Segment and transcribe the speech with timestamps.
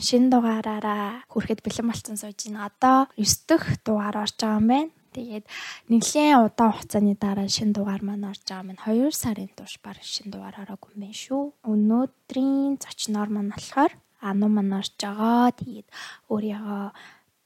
[0.00, 2.70] шинэ дугаараараа хүрэхэд бэлэн болсон сууж байна.
[2.70, 4.90] Одоо 9 дахь дугаар орж байгаа юм байна.
[5.14, 5.44] Тэгээд
[5.92, 10.34] нэлээд удаан хугацааны дараа шинэ дугаар маань орж байгаа маань 2 сарын турш баг шинэ
[10.34, 11.42] дугаар ороогүй юм байна шүү.
[11.70, 13.92] Өнөөдрийн зочноор маань болохоор
[14.24, 15.54] Ану маань орж байгаа.
[15.54, 15.88] Тэгээд
[16.32, 16.84] өөрийгөө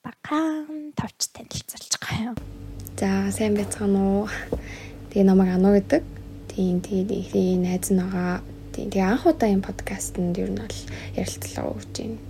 [0.06, 2.36] багаан тавч танилцуулж байгаа юм.
[2.96, 4.26] За сайн байцгаана уу.
[5.10, 6.02] Тэгээ намайг Ану гэдэг.
[6.48, 8.40] Тийм тэгээд ихний найз нь байгаа.
[8.72, 10.78] Тийм тэгээ анх удаа энэ подкастэнд ер нь бол
[11.18, 12.27] ярилцлага өгч байна.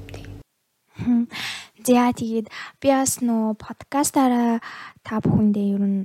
[1.86, 2.50] За тэгээд
[2.82, 4.58] би бас нөө подкастаараа
[5.06, 6.02] та бүхэндээ ер нь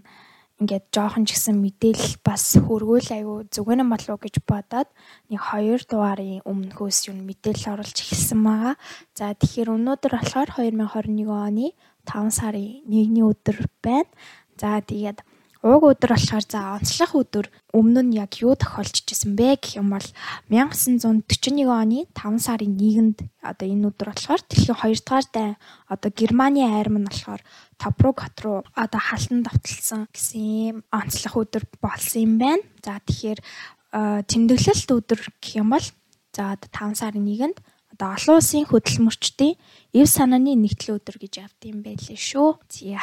[0.62, 4.90] ингээд жоохон ч гэсэн мэдээлэл бас хөргөөл аюу зүгээр юм болов уу гэж бодоод
[5.28, 8.76] нэг хоёр дугаарын өмнөхөөс юу мэдээлэл оруулж эхэлсэн байгаа.
[9.18, 11.68] За тэгэхээр өнөөдөр болохоор 2021 оны
[12.06, 14.08] 5 сарын 1-ний өдөр байна.
[14.56, 15.26] За тэгээд
[15.64, 19.96] уг өдөр болохоор за онцлог өдөр өмнө нь яг юу тохиолдож исэн бэ гэх юм
[19.96, 20.08] бол
[20.52, 25.56] 1941 оны 5 сарын 1-нд одоо энэ өдөр болохоор дэлхийн 2 дугаар дайн
[25.88, 27.42] одоо Германы нь болохоор
[27.80, 32.64] Тобрук хот руу одоо халан давталсан гэсэн онцлог өдөр болсон юм байна.
[32.84, 35.88] За тэгэхээр э, тэмдэглэлт өдөр гэх юм бол
[36.36, 37.58] за одоо 5 сарын 1-нд
[37.94, 39.56] одоо олон улсын хөдөлмөрчдийн
[39.94, 42.58] эв санааны нэгтгэл өдөр гэж явд юм байлээ шүү.
[42.74, 42.98] За.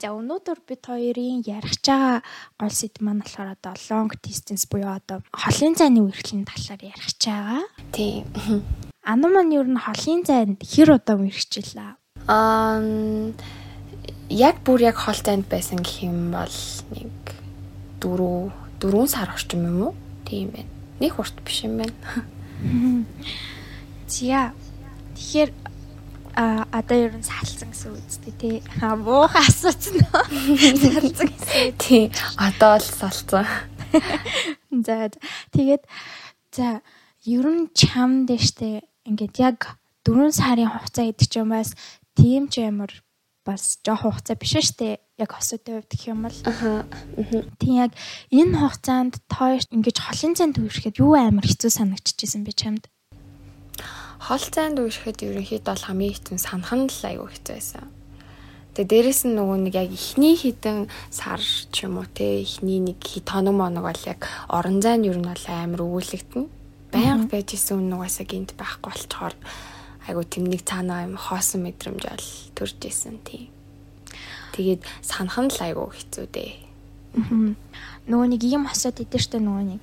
[0.00, 2.24] За өнөөдөр бид хоёрын ярих байгаа
[2.56, 7.68] гол сэдв маань болохоор одоо long distance буюу одоо холын зайны үерхлийн талаар ярих байгаа.
[7.92, 8.24] Тийм.
[9.04, 11.92] Ану маань ер нь холын зайд хэр удаа үерхчихлээ?
[12.32, 12.80] Аа
[14.32, 16.56] яг бүр яг хол танд байсан гэх юм бол
[16.96, 17.12] нэг
[18.00, 19.94] 4 4 сар орчим юм уу?
[20.24, 20.72] Тийм байна.
[21.00, 21.92] Нэг урт биш юм байна.
[24.08, 24.52] За.
[25.14, 25.50] Тэгэхээр
[26.38, 28.56] а одоо ер нь салцсан гэсэн үгтэй тий.
[28.80, 30.22] А муухай асуусан нөө.
[30.82, 31.76] Салцсан гэсэн.
[31.76, 32.08] Тийм.
[32.38, 33.46] Одоо л салцсан.
[34.86, 35.10] За
[35.52, 35.82] тэгээд
[36.54, 36.80] за
[37.26, 39.76] ер нь чам дэжтэй ингээд яг
[40.08, 41.74] 4 сарын хугацаа гэдэг чинь бас
[42.16, 42.92] тийм ч ямар
[43.44, 46.86] бас жоох хугацаа биш штэ яг хосуудын хувьд гэх юм бол Аха.
[47.58, 47.92] тийм яг
[48.30, 52.84] энэ хугацаанд тоо ингэж холын цанд төвшөхэд юу амар хэцүү санагдчихсэн бэ чамд
[54.18, 57.86] Хол цайнд үерхэд ерөнхийдөө бол хамгийн хэцүү санах нь л аюу хэцүү байсан.
[58.78, 63.02] Тэгээ дээрэс нь нөгөө нэг яг ихний хідэн сар ч юм уу те ихний нэг
[63.02, 66.46] хий тоног моног бол яг орон зайн ер нь бол амар өгүүлэгдэн.
[66.94, 69.34] Баян байж исэн үн нугасаа гинт байхгүй болчоор
[70.06, 73.50] айгу тэмник цаанаа юм хоосон мэдрэмж бол төрж исэн тийм.
[74.54, 76.52] Тэгээд санах нь л айгу хэцүү дээ.
[78.08, 79.82] Нөгөө нэг хосоод идэв штэ нөгөө нэг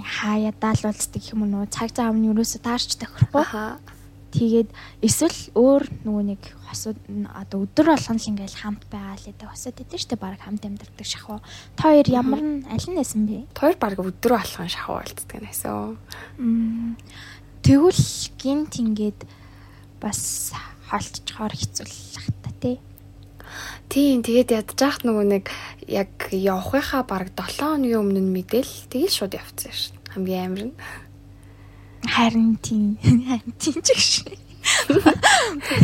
[0.00, 3.44] хаяа даалуулцдаг юм уу цаг цаав нь юусоо таарч тохирохгүй.
[4.36, 4.68] Тэгээд
[5.00, 6.98] эсвэл өөр нөгөө нэг хосууд
[7.30, 11.06] одоо өдөр болгон л ингээл хамт байгаа л гэдэг хосууд идэв штэ баг хамт амьдардаг
[11.06, 11.40] шахуу.
[11.76, 13.48] Та хоёр ямар нь аль нь нэсэн бэ?
[13.56, 15.96] Тэр баг өдөр болгон шахуу болцдог нэсэн.
[16.36, 16.96] Мм,
[17.66, 19.26] Тэгвэл гинт ингээд
[19.98, 20.54] бас
[20.86, 22.78] холтчохоор хэцүүлэх та тий.
[23.88, 25.44] Тийм тэгээд яхад нөгөө нэг
[25.86, 30.14] яг явахынхаа баг 7 хоногийн өмнө нь мэдээл тэгээд шууд явцсан дээ.
[30.14, 30.74] Хамгийн амар нь.
[32.06, 32.98] Харин тийм.
[33.62, 34.12] Тийм ч гэж.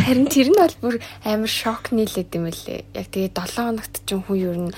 [0.02, 2.82] Харин тэр нь бол бүр амар шок нийлээд юм лээ.
[2.94, 4.74] Яг тэгээд 7 хоногт ч хүн ер нь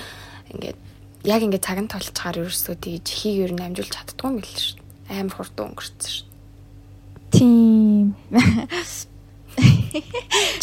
[0.53, 0.79] ингээд
[1.25, 4.77] яг ингээд цаг нь толцохоор ерөөсөө тэгж хийг ер нь амжуулж чаддгүй юм л шүү.
[5.09, 6.27] Амар хурдан өнгөрцөн шүү.
[7.33, 8.13] Тийм.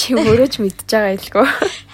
[0.00, 1.46] Чи өөрөө ч мэдчихэж байгаа илгүй.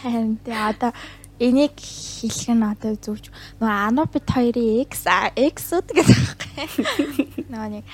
[0.02, 0.92] Харин тий одоо
[1.38, 3.30] энийг хэлэх нь одоо зүрж
[3.62, 7.46] нөгөө анопит хоёрын X а, X-үүд гэдэг байхгүй.
[7.46, 7.84] Нөгөө нэг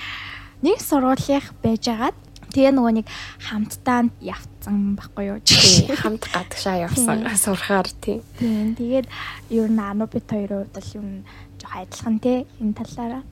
[0.65, 2.17] нэг сургуулийнх байжгаад
[2.49, 3.07] тэгээ нөгөө нэг
[3.45, 5.39] хамтдаа явцсан байхгүй юу?
[5.45, 7.89] Тийм хамт гадагшаа явсан сурахаар.
[8.01, 9.07] Тийм тэгээд
[9.53, 11.25] ер нь анопит хоёрын хувьд бол ер нь
[11.61, 13.23] жоох адилхан тий энэ талаараа.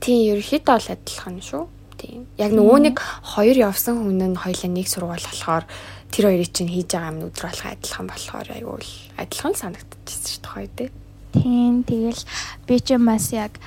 [0.00, 1.64] Тийм ерөөхдөө бол адилхан шүү.
[1.98, 2.26] Тийм.
[2.38, 5.64] Яг нөгөө нэг хоёр явсан хүн нь хоёлаа нэг сургууль болохоор
[6.10, 10.42] тэр хоёрыг чинь хийж байгаа юм өдөр болох адилхан болохоор айгүй л адилхан санагдчихсэн шүү
[10.42, 10.90] дээ хоёр дээ.
[11.34, 12.22] Тийм тэгэл
[12.66, 13.58] би ч бас яг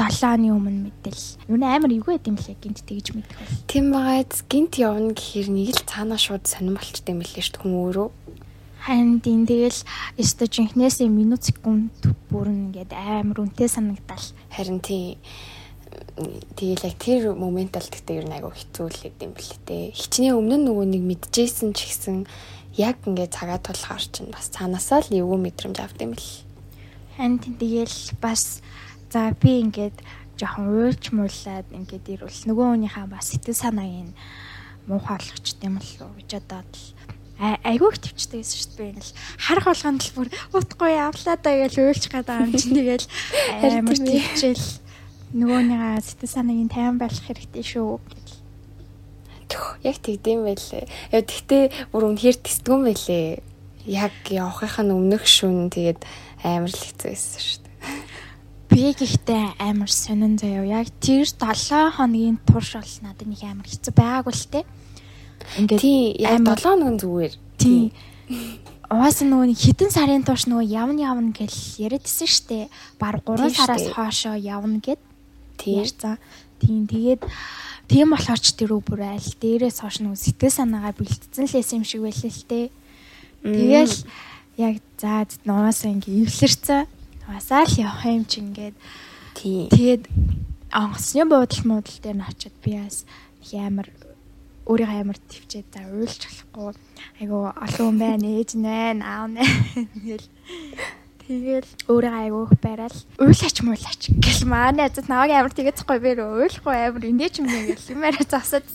[0.00, 1.26] 7 оны өмнө мэдээл.
[1.52, 3.58] Юу нэ амар эвгүй байт юм лээ гинт тэгж мэдэх бол.
[3.68, 7.62] Тийм байгаад гинт явна гэхээр нэг л цаанаа шууд сонирн болчтой юм лээ шүү дээ
[7.68, 8.08] хүн өөрөө.
[8.80, 9.80] Харин тийм тэгэл
[10.16, 11.92] өстө жинхнээс минут секунд
[12.32, 14.24] бүр ингээд амар үнэтэй санагдал.
[14.48, 15.20] Харин тийм
[16.56, 19.84] тэгэл яг тэр момент бол тэгтээ ер нь айгүй хэцүү л гэдэм бэл тээ.
[19.94, 22.18] Хичнээн өмнө нь нөгөө нэг мэдчихсэн ч гэсэн
[22.76, 26.32] яг ингээд цагаа тулахаар чинь бас цаанаасаа л эвгүй мэдрэмж авдсан бэл.
[27.16, 28.64] Харин тэгэл бас
[29.10, 29.96] за би ингээд
[30.40, 34.14] жоохон уйлж муулаад ингээд ирвэл нөгөө хүнийхээ бас сэтгэл санааг нь
[34.88, 36.86] муухай болгочт юм л уу гэж бодоод л
[37.40, 38.92] айгүйх төвчтэй гэсэн шүү дээ.
[38.92, 43.06] Ингээл харах болгонд л бүр утгагүй явлаа даа гэж уйлчих гээд байгаа юм чинь тэгэл
[43.64, 44.64] амар төвчл
[45.34, 48.28] нөгөөнийгаа сэтгэл санааг нь тайван байлгах хэрэгтэй шүү гэж.
[49.82, 50.84] Яг тэгдэм байлээ.
[51.14, 53.42] Яа тэгтээ бүр үнэхээр тэсдгүн байлээ.
[53.86, 56.02] Яг явахын өмнөх шүн тэгээд
[56.44, 57.74] амар л хэцүү байсан шүү дээ.
[58.70, 60.84] Би гэхдээ амар сонин заяа.
[60.84, 64.60] Яг тэр 7 хоногийн турш бол надад нэг амар хэцүү байгаагүй л те.
[65.58, 67.34] Ингээд тий яг 7 хоног зүгээр.
[67.58, 67.90] Тий.
[68.90, 72.70] Угаасаа нөгөө хитэн сарын турш нөгөө явна явна гэж яриадсэн штэ.
[72.98, 75.02] Баг 3 сараас хоошоо явна гэд.
[75.66, 76.16] Ярьцсан.
[76.60, 77.22] Тийм тэгээд
[77.88, 82.04] тийм болохоор ч тэр бүр айл дээрээс хойш нөгөө сэтгэл санаагаа бэлтцэн лээс юм шиг
[82.04, 82.60] байлээ л те.
[83.44, 83.96] Тэгэл
[84.56, 86.84] яг за нуусаа ингээ эвлэрсэн.
[87.28, 88.76] Угаасаа л явах юм чи ингээд.
[89.34, 89.68] Тийм.
[89.72, 90.04] Тэгээд
[90.70, 93.04] онгоцны буудал муудал дээр нь очиод би бас
[93.42, 93.88] их амар
[94.70, 96.22] өөрийнхөө амар төвчээд за уйлж
[96.54, 96.74] болохгүй
[97.18, 100.26] айгу олон хүн байна ээж нэ аав нэ тэгэл
[101.30, 102.98] тэгэл өөрийгөө айгу их барайл.
[103.22, 107.94] Уйлаач муулаач гэл манай азад наваг амар тэгээцхгүй би уйлахгүй амар инээч юм гэл.
[107.94, 108.66] Юмараа засаад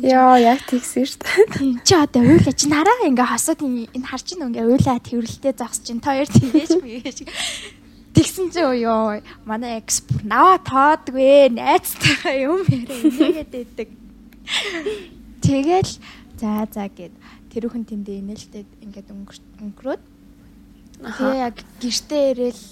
[0.00, 1.84] яа яг тэгсэн шүү дээ.
[1.84, 2.60] Чи одоо уйлаач.
[2.64, 6.00] Нараа ингээ хасаад энэ харж ин ингээ уйлаа тэрвэрлэлтэй зогсож ин.
[6.00, 7.18] Тоёр тэгээч би гэж.
[8.16, 12.96] Тэгсэн чи ёо манай экс наваа тоодгүй найзтайгаа юм яриа.
[12.96, 13.88] Инээгээд байдаг.
[15.44, 15.92] Тэгэл
[16.40, 17.12] за за гэд.
[17.52, 20.02] Тэр хүн тэндээ инээлтэд ингээд өнгөрөөд
[21.00, 22.62] тэгээ яг гэртээ ирээл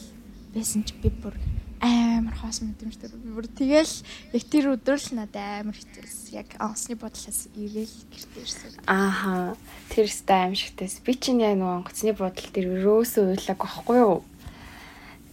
[0.54, 1.34] байсан чи би бүр
[1.80, 3.94] амар хоос мэдрэмжтэй бүр тэгэл
[4.34, 8.72] яг тэр өдөр л надад амар хэцээс яг онцны бодлоос ирээл гэртээ ирсэн.
[8.84, 9.54] Ааха
[9.88, 14.20] тэр өстэй аим шигтэйс би чинь яг нөгөө онгоцны бодол тэр өрөөсөө уйлаг байхгүй юу?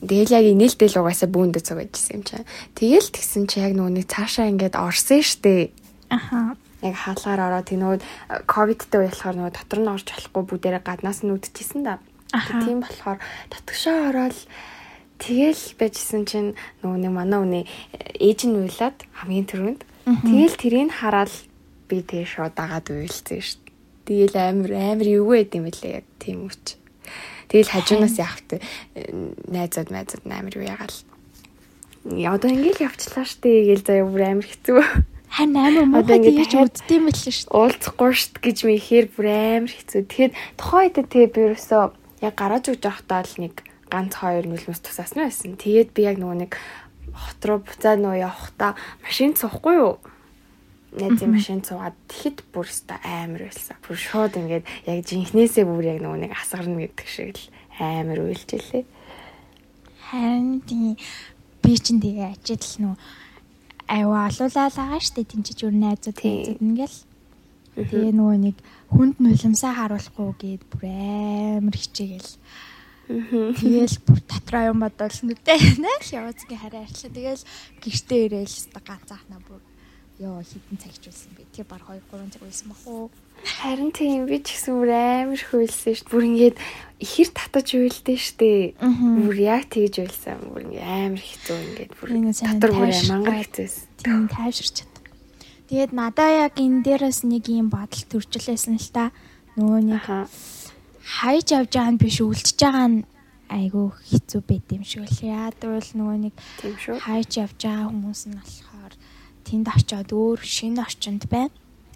[0.05, 2.45] Тэгэл яг инээлтэл угаасаа бүүндэ цугажсэн юм чам.
[2.77, 5.73] Тэгэл тэгсэн чи яг нэг цаашаа ингээд орсон штэ.
[6.13, 6.53] Аха
[6.85, 11.81] яг хаалгаар ороод нөгөө ковидтэй болохоор нөгөө дотор нь орж болохгүй бүгдээрээ гаднаас нь үдчихсэн
[11.81, 11.97] да.
[12.35, 13.19] Тийм болохоор
[13.51, 14.37] дотгошоо ороод
[15.21, 16.51] тэгэл байжсэн чинь
[16.83, 17.65] нөгөө нэг манай үний
[18.19, 21.31] ээж нь уйлаад хамгийн түрүүнд тэгэл тэрийг хараад
[21.87, 23.73] би тэгээ шууд дагаад уйлцсан шүү дээ.
[24.05, 26.77] Тэгэл амар амар эвгүй байд юм лээ яг тийм үуч.
[27.49, 28.49] Тэгэл хажуунаас явахт
[29.49, 30.97] найзууд майзууд амар юу ягаал.
[32.05, 34.81] Одоо ингээл явчлаа штэ гээл заяа бүр амар хэцүү.
[35.29, 37.57] Хань амар муухай тэгэж үлддэм байлээ шүү дээ.
[37.57, 40.01] Уулзахгүй шүү гэж ми ихээр бүр амар хэцүү.
[40.05, 41.83] Тэгэхэд тухайн үед тэгээ би ерөөсөө
[42.25, 43.55] яг гараж өгч явахдаа л нэг
[43.89, 45.55] ганц хоёр нүлмэс тусаасан байсан.
[45.55, 46.51] Тэгээд би яг нөгөө нэг
[47.13, 48.71] хот руу буцаад нөгөө явахдаа
[49.05, 49.95] машин цуухгүй юу?
[50.95, 53.77] найзын машин цугаад тэгэхэд бүр өста амар байлсан.
[53.83, 57.43] Бүр шууд ингээд яг жинхнээсээ бүр яг нөгөө нэг асгарна гэдэг шиг л
[57.79, 58.83] амар үйлжэлээ.
[60.07, 60.95] Харин тийм
[61.59, 62.97] би чинь тэгээ ажил нөгөө
[63.91, 66.97] айваа олуулаад байгаа штэ тэнцэж өөр найзууд найзууд ингээл
[67.75, 68.57] тэгээ нөгөө нэг
[68.91, 72.31] хүнд нулимсаа харуулахгүй гээд бүр амар хичээгээл
[73.05, 77.13] Тэгэл бүр дотроо юм бодвол нүдээ нааш яваацгийн хараа арчлаа.
[77.13, 77.43] Тэгэл
[77.77, 79.61] гэртээ ирээл ганцаахна бүр
[80.25, 81.45] ёо хитэн цаг хичүүлсэн би.
[81.53, 83.13] Тэгээ баг 2 3 цаг үйлсэн бах уу.
[83.45, 86.09] Харин тийм би ч гэсэн бүр амар хөөлсөн шүү дээ.
[86.09, 86.57] Бүр ингээд
[87.03, 88.63] ихэр татаж уйлдээ шүү дээ.
[89.21, 90.39] Бүр яг тэгж уйлсан.
[90.49, 92.09] Бүр ингээд амар хэцүү ингээд бүр
[92.41, 93.85] татвар бүр мангар хэцүүсэн.
[94.01, 94.94] Тийм чадсан.
[95.69, 99.05] Тэгээд надаа яг энэ дээрээс нэг юм бодол төрчлээсэн л та.
[99.57, 100.05] Нөгөө нэг
[101.01, 102.99] хайж авч байгаа нь биш үлдчихэж байгаа нь
[103.49, 106.33] айгүй хэцүү байд юм шиг л яадвал нөгөө нэг.
[107.01, 108.93] Хайж авч байгаа хүмүүс нь болохоор
[109.45, 111.53] тэнд очиод өөр шинэ орчинд байна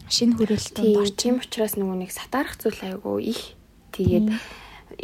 [0.10, 1.18] шинэ хүрээлтэнд орчих.
[1.22, 3.42] Тийм учраас нөгөө нэг сатаарах зүйл айгүй их.
[3.94, 4.28] Тэгээд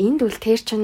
[0.01, 0.83] энд үл тэр чин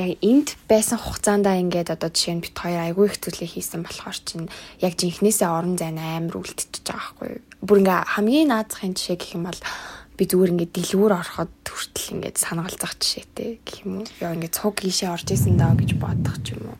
[0.00, 4.18] яг энд байсан хугацаандаа ингээд одоо жишээ нь бит хоёр айгүй их зүйлийг хийсэн болохоор
[4.24, 4.48] чин
[4.80, 7.42] яг жинхнээсээ орон зайн амар үлдчихэж байгаа байхгүй юу.
[7.60, 9.60] Бүр ингээ хамгийн наазахын жишээ гэх юм бол
[10.16, 14.06] би зүгээр ингээд дэлгүүр ороход хүртэл ингээд санагалзах жишээтэй гэх юм уу.
[14.24, 16.78] Яа ингээд цуг ийшээ орж исэн даа гэж бодох ч юм уу.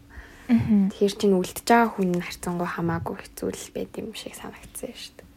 [0.50, 5.29] Тэгэхээр чин үлдчихэж байгаа хүн харьцангуй хамаагүй хэцүү л байд юм шиг санагдсан шүү дээ.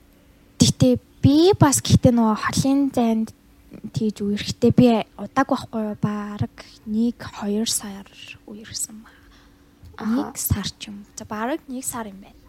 [0.58, 0.90] Гэтэ
[1.22, 3.30] би бас гэхдээ нөгөө холын зайд
[3.94, 4.88] тийж үерхтэй би
[5.18, 6.52] удааг байхгүй баг
[6.86, 8.08] 1 2 сар
[8.48, 9.12] үерсэн ба.
[10.04, 11.06] Нэг сар ч юм.
[11.16, 12.44] За баг 1 сар юм байна.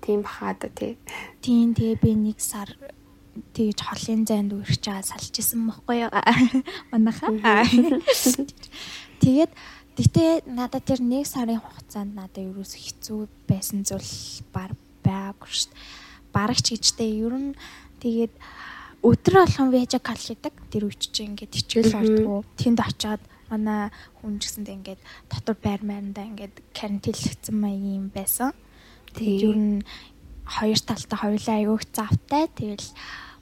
[0.00, 0.96] Тийм баха да тий.
[1.42, 2.70] Тийм тэгээ би 1 сар
[3.54, 6.08] тэгж холын зайд үрч чаа салж исэн бохгүй
[6.90, 7.64] манайхаа.
[9.22, 9.52] Тэгээд
[9.96, 15.80] гэтээ надад тэр 1 сарын хугацаанд надад ерөөс хэцүү байсан зүйл баг байгагүй шүү дээ.
[16.34, 17.52] Барагч гэжтэй ер нь
[18.02, 18.32] тэгээд
[19.02, 20.54] өдрө болгон вежа кал хийдэг.
[20.68, 22.40] Тэр үуч чинь ингээд хичээл ордгоо.
[22.60, 23.88] Тэнд очиад манай
[24.20, 25.00] хүн ч гэсэндээ ингээд
[25.32, 28.52] дотор байр майрандаа ингээд карантинлэгдсэн маягийн байсан.
[29.16, 29.78] Тэгээд ер нь
[30.44, 32.44] хоёр талтаа хоёулаа аягуух завтай.
[32.52, 32.88] Тэгэл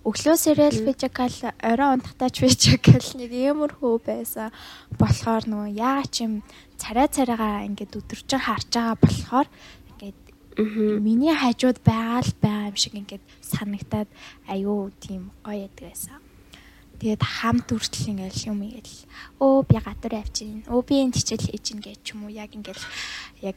[0.08, 4.48] өглөөсэрэл физикал орой унтахтаа ч физикал нэг иймэрхүү байсан
[4.96, 6.34] болохоор нөгөө яагаад ч юм
[6.80, 9.48] царай царайгаа ингээд өдөржин харж байгаа болохоор
[9.90, 10.18] ингээд
[11.04, 14.08] миний хажууд байгаа л байгаа юм шиг ингээд санагтаад
[14.48, 16.20] айгүй тийм гоё яддаг байсан.
[16.98, 18.94] Тэгээд хамт үртэл ингээл юм ингээл
[19.38, 22.84] өө би гадар авчин өө би энэ хичээл хийж ин гэж юм уу яг ингээл
[23.46, 23.56] яг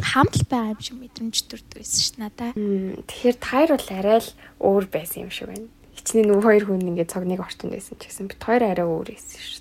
[0.00, 2.56] хамт л байгаа юм шиг мэдрэмж төрдөг байсан ш надаа.
[2.56, 4.30] Тэгэхээр тайр бол арай л
[4.62, 5.68] өөр байсан юм шиг байна.
[5.98, 9.40] Хичнээн нөгөө хоёр хүн ингээд цогныг орчинд байсан ч гэсэн бит хоёр арай өөр байсан
[9.42, 9.60] ш.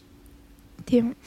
[0.86, 1.17] Тийм.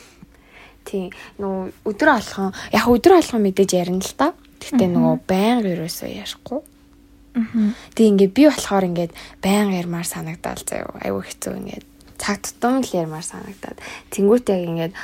[0.88, 1.10] Тийм.
[1.36, 4.32] Нөгөө өдөр алхан яг өдөр алхан мэдээж ярина л та.
[4.62, 6.60] Тэгтээ нөгөө байнга ерөөсөө ярихгүй.
[7.94, 10.94] Тэг ингээд би болохоор ингээд баян ярмаар санагдал заяо.
[10.98, 11.86] Айгүй хэцүү ингээд
[12.18, 13.78] цаг тутам л ярмаар санагдаад.
[14.10, 14.94] Тэнгүүт яг ингээд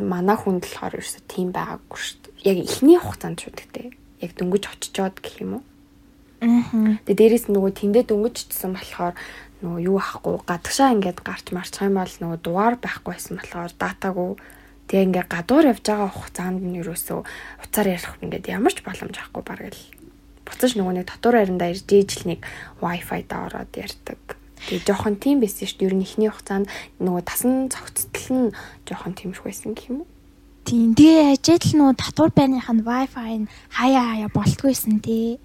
[0.00, 2.34] манай хүн болохоор ерөөсө тийм байгаагүй шүү дээ.
[2.46, 3.88] Яг эхний хугацаанд шүү дээ.
[4.22, 5.64] Яг дөнгөж очичоод гэх юм уу?
[6.40, 6.96] Аа.
[7.04, 9.14] Тэг дээрээс нөгөө тэндээ дөнгөж очсон болохоор
[9.64, 14.30] нөгөө юу ахгүй гадагшаа ингээд гарч марчих юм бол нөгөө дугаар байхгүйсэн болохоор датаагүй
[14.84, 17.20] тэг ингээд гадуур явж байгаа хугацаанд нь ерөөсөө
[17.64, 19.95] уцаар ярих ингээд ямар ч боломж ахгүй бараг л
[20.46, 22.40] буцаж нөгөө нэг татуур ариндаа ирж дээжл нэг
[22.80, 24.38] wifi да ороод ярьдаг.
[24.70, 25.88] Тэгээ жоохон тийм байсан шүү дээ.
[25.90, 26.66] Ер нь ихний хугацаанд
[27.02, 28.56] нөгөө тасан цогцтол нь
[28.88, 30.10] жоохон тиймэрхүү байсан гэх юм уу?
[30.66, 30.98] Тийм.
[30.98, 35.38] Тэгээ ажил нуу татвар байных нь Wi-Fi нь хаяа хаяа болтгүйсэн тий.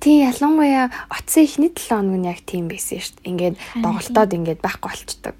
[0.00, 3.28] Тийм ялангуяа оцсон ихний 7 хоног нь яг тийм байсан шүү дээ.
[3.28, 5.38] Ингээд доголтоод ингээд байхгүй болчдөг.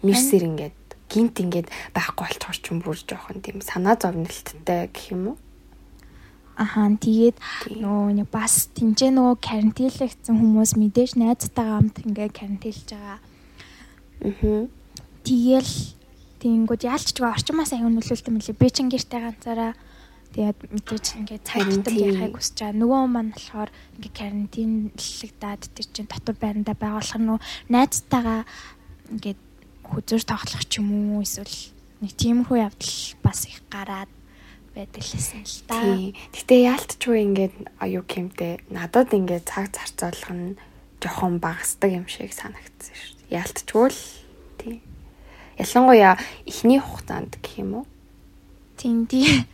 [0.00, 0.78] Мэрсэр ингээд
[1.12, 5.36] гинт ингээд байхгүй болчихор ч юм бүр жоохон тийм санаа зовнилттай гэх юм уу?
[6.54, 7.36] Ахаа тэгээд
[7.82, 13.18] нөгөө нэг бас тэмцээ нөгөө карантинлэгдсэн хүмүүс мэдээж найзтайгаа хамт ингээ карантинлж байгаа.
[14.22, 14.70] Аа.
[15.26, 15.74] Тэгэл
[16.38, 19.72] тэнгууд яалчгүй орчмоос аюун нөлөөлтөн мөлий би чин гэртэй ганцаараа
[20.30, 22.78] тэгээд мэдээж ингээ цагт ярихыг хүсэж байгаа.
[22.78, 27.40] Нөгөө маань болохоор ингээ карантинлэгдээд тэр чин дотор байрандаа байгуулах нөгөө
[27.72, 28.40] найзтайгаа
[29.10, 29.34] ингээ
[29.90, 31.58] хүзэр тоглох ч юм уу эсвэл
[31.98, 32.94] нэг тиймэрхүү явдал
[33.24, 34.10] бас их гараад
[34.74, 35.78] байдаг лсэн л да.
[36.34, 37.54] Гэтэ яалтчгүй ингээд
[37.94, 40.58] юу гэмтэй надад ингээд цаг зарцуулах нь
[40.98, 43.38] жохон багасдаг юм шиг санагдсан шүү дээ.
[43.38, 44.02] Яалтчгүй л
[44.58, 44.76] тий.
[45.62, 47.86] Ялангуяа эхний хугацаанд гэх юм уу?
[48.74, 49.46] Тийм тий.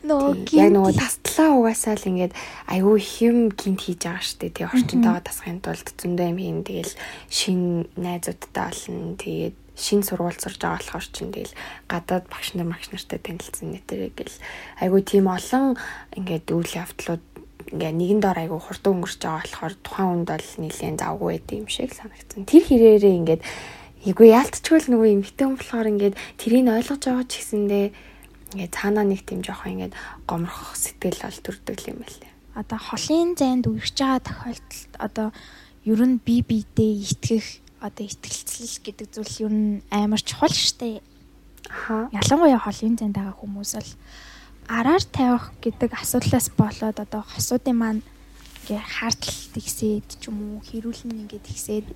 [0.00, 2.34] Нөгөө яг нөгөө тастлаа угаасаа л ингээд
[2.66, 4.66] аюу хэм гинт хийж байгаа штэ тий.
[4.66, 6.94] Орчинтойгоо тасхын тулд зөндөө юм хийн тэгэл
[7.28, 7.60] шин
[7.94, 9.14] найзуудтай олно.
[9.20, 11.54] Тэгээд шин сургууль сурж байгаа болохоор ч юм тэгэл
[11.86, 14.42] гадаад багш нар магш нартай танилцсан нэтэрэг гэл.
[14.80, 15.78] Аюу тийм олон
[16.16, 17.24] ингээд үйл явдлууд
[17.70, 21.68] ингээ нэгэн дор айгу хурдан өнгөрч байгаа болохоор тухайн үнд бол нীলэн завгүй байд юм
[21.70, 22.48] шиг санагдсан.
[22.48, 23.42] Тэр хэрээрээ ингээд
[24.00, 27.86] Эйгүү яалтчгүй л нөгөө эмхтэй хүн болохоор ингээд тэрийг ойлгож байгаа ч гэсэндээ
[28.54, 29.94] ингээд цаанаа нэг тийм жоохон ингээд
[30.26, 32.32] гомрох сэтгэл бол төрдөг юм байлээ.
[32.58, 35.28] Одоо холын зайд үргэж байгаа тохиолдолд одоо
[35.86, 37.46] ер нь би бидээ итгэх
[37.80, 41.00] одоо итгэлцэл гэдэг зүйл ер нь амар чухал штэ.
[41.70, 42.10] Аха.
[42.10, 43.92] Ялангуяа холын зайд байгаа хүмүүс бол
[44.68, 48.02] араар тавих гэдэг асуудлаас болоод одоо хосуудын маань
[48.70, 51.86] ингээ хаардлт ихсээд ч юм уу хэрүүлэн ингээд ихсээд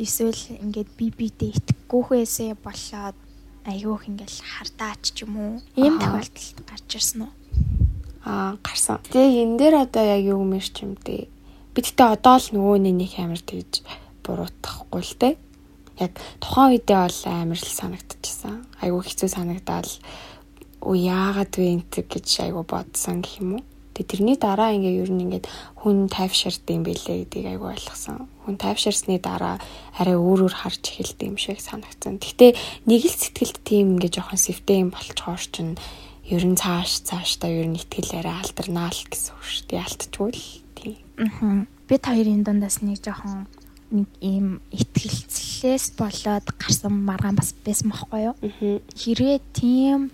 [0.00, 3.16] эсвэл ингээд би бидээ итгэхгүйхээсээ болоод
[3.68, 7.32] айгүйх ингээл хардаач ч юм уу ийм тохиолдолд гарч ирсэн үү?
[8.24, 9.00] Аа гарсан.
[9.12, 11.28] Тэгээ энэ дээр одоо яг юу юм ирч юм бэ?
[11.72, 13.84] Би тэгтээ одоо л нөгөө нэнийх амир тэгж
[14.24, 15.34] буруутгахгүй л дээ.
[16.00, 18.64] Яг тухайн үедээ бол амир л санагдчихсан.
[18.80, 19.88] Айгүй хэцүү санагдаад
[20.80, 23.64] уу яагаад вэ энэ гэж айгүй бодсон гэх юм уу?
[24.00, 25.44] Тэгээ тэрний дараа ингээ ер нь ингээд
[25.84, 28.32] хүн тайвширд юм бэлээ гэдгийг айгүй ойлгосон.
[28.48, 29.60] Хүн тайвширсны дараа
[29.92, 32.16] арай өөр өөр харж эхэлдэг юм шиг санагдсан.
[32.16, 32.56] Гэхдээ
[32.88, 35.76] нэг л сэтгэлд тийм ингээ жоохон сэвтэй юм болцохоор чинь
[36.32, 39.84] ер нь цааш цаашдаа ер нь ихтгэл арай алдарнаа л гэсэн үг шүү дээ.
[39.84, 40.48] Алдчихгүй л
[40.80, 40.96] тийм.
[41.20, 41.68] Аа.
[41.84, 43.52] Бид хоёрын дундаас нэг жоохон
[43.92, 48.34] нэг ийм ихтгэлцлээс болоод гарсан маргаан бас байсан байхгүй юу?
[48.96, 50.08] Хэрвээ тийм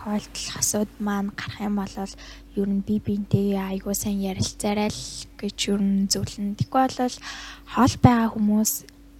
[0.00, 1.92] тохиолдол асууд маань гарах юм бол
[2.56, 5.04] ер нь би бинтэйгээ айгуу сайн ярилцаарай л
[5.36, 6.56] гэж ер нь зөвлөн.
[6.56, 7.16] Тэгвэл бол
[7.68, 8.72] хоол байгаа хүмүүс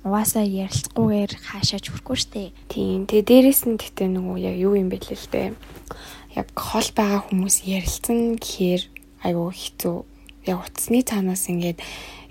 [0.08, 2.56] угаасаа ярилцахгүйгээр хаашаач хүрэхгүй штэ.
[2.72, 3.04] Тийм.
[3.04, 5.48] Тэгээ дээрэс нь гэтээ нөгөө яг юу юм бэ лээ л дээ.
[6.40, 8.82] Яг хоол байгаа хүмүүс ярилцсан гэхээр
[9.20, 9.98] айгуу хэцүү.
[10.48, 11.78] Яг утасны цаанаас ингээд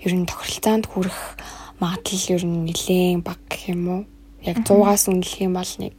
[0.02, 1.38] ер нь тохиролцоонд хүрэх
[1.78, 4.02] магадлал ер нь нэлээд бага гэх юм уу?
[4.42, 5.94] Яг 100-аас үнэлэх юм бол нэг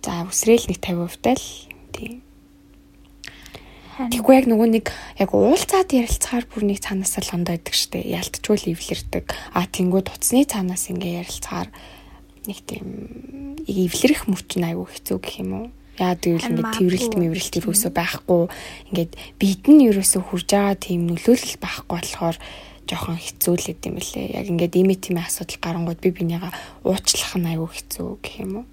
[0.00, 1.48] За үсрээл нэг 50% таа л
[1.92, 2.24] тийм.
[4.00, 4.86] Харин Тэгэхгүй яг нөгөө нэг
[5.20, 8.00] яг уулзаад ярилцахаар бүр нэг цаанаас л ондоо идэг штэ.
[8.08, 9.28] Ялтчгүй л эвлэрдэг.
[9.52, 11.68] А тэнгууд утасны цаанаас ингээ ярилцахаар
[12.48, 12.86] нэг тийм
[13.68, 15.66] эвлэрэх мөч нь айгүй хэцүү гэх юм уу?
[16.00, 18.48] Яа гэвэл ингээ тэрвэрлт мэврэлт ерөөсөө байхгүй.
[18.88, 22.36] Ингээд бид нь ерөөсөө хурж байгаа тийм нөлөөлөл байхгүй болохоор
[22.88, 24.26] жоохон хэцүү л гэдэм билээ.
[24.40, 26.56] Яг ингээд ийм тийм асуудал гарангууд би бинийгаа
[26.88, 28.66] уучлах нь айгүй хэцүү гэх юм уу?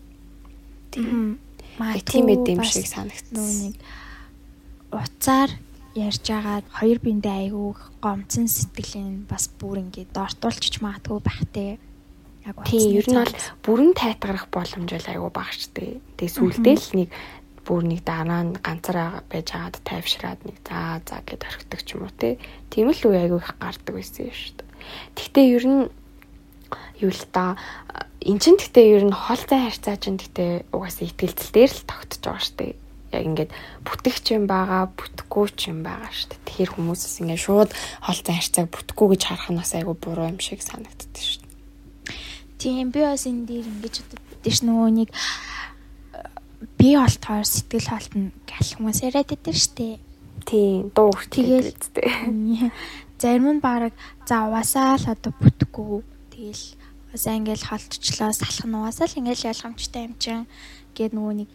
[0.97, 1.39] Мгм.
[1.77, 3.37] Яг тийм эдэм бас шиг санагдсан.
[3.37, 3.75] нэг
[4.91, 5.51] уцаар
[5.93, 7.69] ярьж байгаа хоёр биендээ айгүй
[8.01, 11.77] гомцсон сэтгэлийн бас бүр ингээд дортуулчих магадгүй байх те.
[12.45, 13.35] Яг Тийм, ер нь бол
[13.65, 16.01] бүрэн тайтгарах боломж бол айгүй штэ.
[16.17, 17.09] Тэгээ сүулдээ л нэг
[17.67, 22.07] бүр нэг дараа нь ганцаараа байж байгаад тайвшраад нэг за за гэд орхидог ч юм
[22.07, 22.39] уу те.
[22.71, 24.69] Тийм л үе айгүй их гардаг байсан юм шүү дээ.
[25.19, 25.83] Гэхдээ ер нь
[27.01, 27.57] юу л та
[28.21, 32.21] эн чин гэхдээ ер нь хол зай харьцаа чин гэхдээ угаасаа ихтгэлцэл дээр л тогтож
[32.25, 32.73] байгаа шүү дээ.
[33.07, 33.51] Яг ингээд
[33.87, 36.43] бүтгэж юм байгаа, бүтэхгүй ч юм байгаа шүү дээ.
[36.43, 37.71] Тэгэхээр хүмүүсээс ингээд шууд
[38.03, 41.55] хол зай харьцааг бүтэхгүй гэж харах нь бас айгүй буруу юм шиг санагддаг шүү дээ.
[42.57, 45.09] Тийм би бас энэ дээр ингэж боддог ш нөгөө нэг
[46.77, 50.01] би болтоор сэтгэл хоолт нь гал хүмүүс яриад байдаг штэ.
[50.47, 52.71] Тийм, дуу Тэгэл- үстэй.
[53.21, 53.93] Зарим нь баг
[54.25, 56.01] за угаасаа л одоо бүтэхгүй.
[56.33, 56.65] Тэгэл
[57.07, 60.43] угаасаа ингээл холтчлоо салах нь угаасаа л ингээл ялгамжтай юм чин
[60.91, 61.49] гэд нөгөө нэг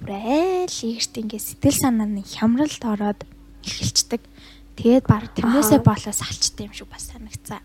[0.00, 3.20] бүр айл ийгт ингээ сэтгэл санаа нь хямралд ороод
[3.64, 4.22] эхэлцдэг.
[4.80, 7.60] Тэгээд баг тэрнээсээ болоо салчтай юм шиг бас санагцаа.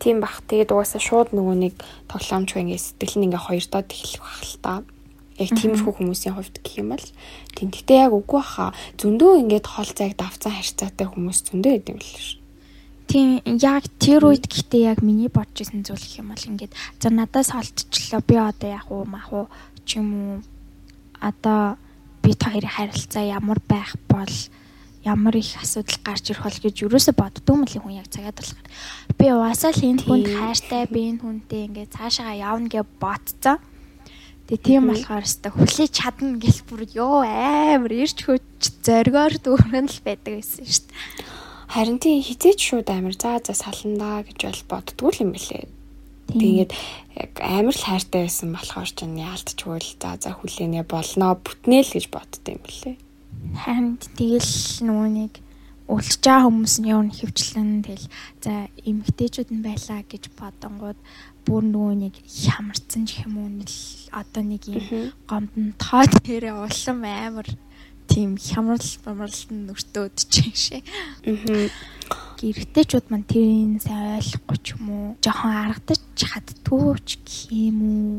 [0.00, 0.42] Тийм бах.
[0.48, 1.74] Тэгээд угаасаа шууд нөгөө нэг
[2.10, 4.74] тоглоомч ингээ сэтгэл нь ингээ хоёрдоод эхлэх бах л та.
[5.36, 7.06] Яг тиймэрхүү хүмүүсийн хувьд гэх юм бол
[7.52, 7.68] тийм.
[7.68, 8.72] Гэтэ яг үгүй баха.
[8.96, 12.45] Зөндөө ингээд хол зайг давцан харьцаатай хүмүүс зөндөө идэв л шүү.
[13.06, 17.08] Тийм яг тэр үед гэхдээ яг миний бодож исэн зүйл гэх юм бол ингээд за
[17.14, 18.20] надаас олдчихлоо.
[18.26, 19.46] Би одоо яг уу мах уу
[19.86, 20.36] ч юм уу.
[21.22, 21.78] Одоо
[22.26, 24.34] бит хоёрын харилцаа ямар байх бол
[25.06, 28.66] ямар их асуудал гарч ирэх бол гэж юусоо боддгүй юм л хүн яг цагаад болохоор
[29.14, 33.62] би угаасаа л энэ хүнд хайртай би энэ хүнтэй ингээд цаашаа явна гэж бодцоо.
[34.50, 39.98] Тэгээ тийм болохоор өстө хүлээж чадна гэл бүр ёо амар ирч хөч зоргоор дүүрэн л
[40.02, 41.45] байдаг байсан шүү дээ.
[41.66, 45.66] Харин тийм хизээч шууд амир за за саландаа гэж бол боддггүй л юм бэлээ.
[46.26, 46.70] Тэгээд
[47.22, 51.94] яг амар л хайртай байсан болохоор ч яалтчгүй л за за хүлээнэ болноо бүтнэ л
[51.94, 52.96] гэж бодд юм бэлээ.
[53.62, 54.54] Харин тэгэл
[54.86, 55.32] нөгөө нэг
[55.86, 58.06] үлдчихэж байгаа хүмүүсийн явна хөвчлэн тэгэл
[58.42, 58.52] за
[58.82, 60.98] эмгтээчүүд нь байлаа гэж бодонгууд
[61.46, 63.78] бүр нөгөө нэг хямарсан ч юм уу нэл
[64.10, 67.46] одоо нэг юм гомдон тоо дээрээ улам амар
[68.06, 70.82] тийм хямрал бамралт нь өртөөд чинь шээ.
[71.26, 71.68] Аа.
[72.38, 78.12] Гэрэгтэйчүүд маань тэрийг сайн ойлгохгүй ч юм уу жоохон аргадаж чаддгүй ч гэх юм уу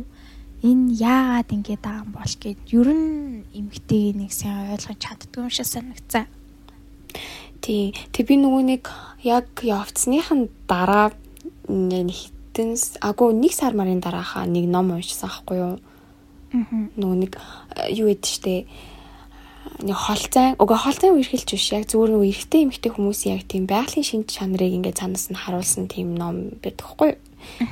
[0.66, 5.54] энэ яагаад ингэж байгаа юм бол гэд ер нь эмгтэйг нэг сайн ойлгож чаддгүй юм
[5.54, 6.26] шиг санагцсан.
[7.62, 7.94] Тий.
[8.12, 8.84] Тэг би нөгөө нэг
[9.22, 11.14] яг явцсныхан дараа
[11.70, 12.74] нэг хитэн
[13.06, 15.76] агуу нэг сар марын дараахаа нэг ном уншсан аахгүй юу?
[16.58, 16.66] Аа.
[16.98, 18.56] Нөгөө нэг э, юу гэдэг штэ
[19.80, 24.08] нэг холцай уга холцай үерхэлж биш яг зүгээр нөгөө эрэгтэй эмэгтэй хүмүүсийн яг тийм байгалийн
[24.10, 27.12] шинж чанарыг ингээд цаанаас нь харуулсан тийм ном байдаг хгүй.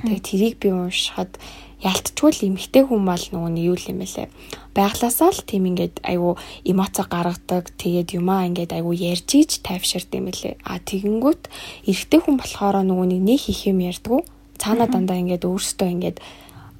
[0.05, 1.33] Тэгээ тэрийг би уншихад
[1.81, 4.27] ялтчгүй л эмэгтэй хүн бол нөгөө нэг юу л юм бэлээ.
[4.77, 7.73] Байглаасаа л тийм ингээд айгу эмоц гаргадаг.
[7.73, 10.61] Тэгээд юмаа ингээд айгу ярьж ийж тайвширд юм бэлээ.
[10.61, 11.43] А тэгэнгүүт
[11.89, 14.21] эрэгтэй хүн болохоор нөгөө нэг нэг их юм ярьдгүү.
[14.61, 16.17] Цаанаа дандаа ингээд өөрсдөө ингээд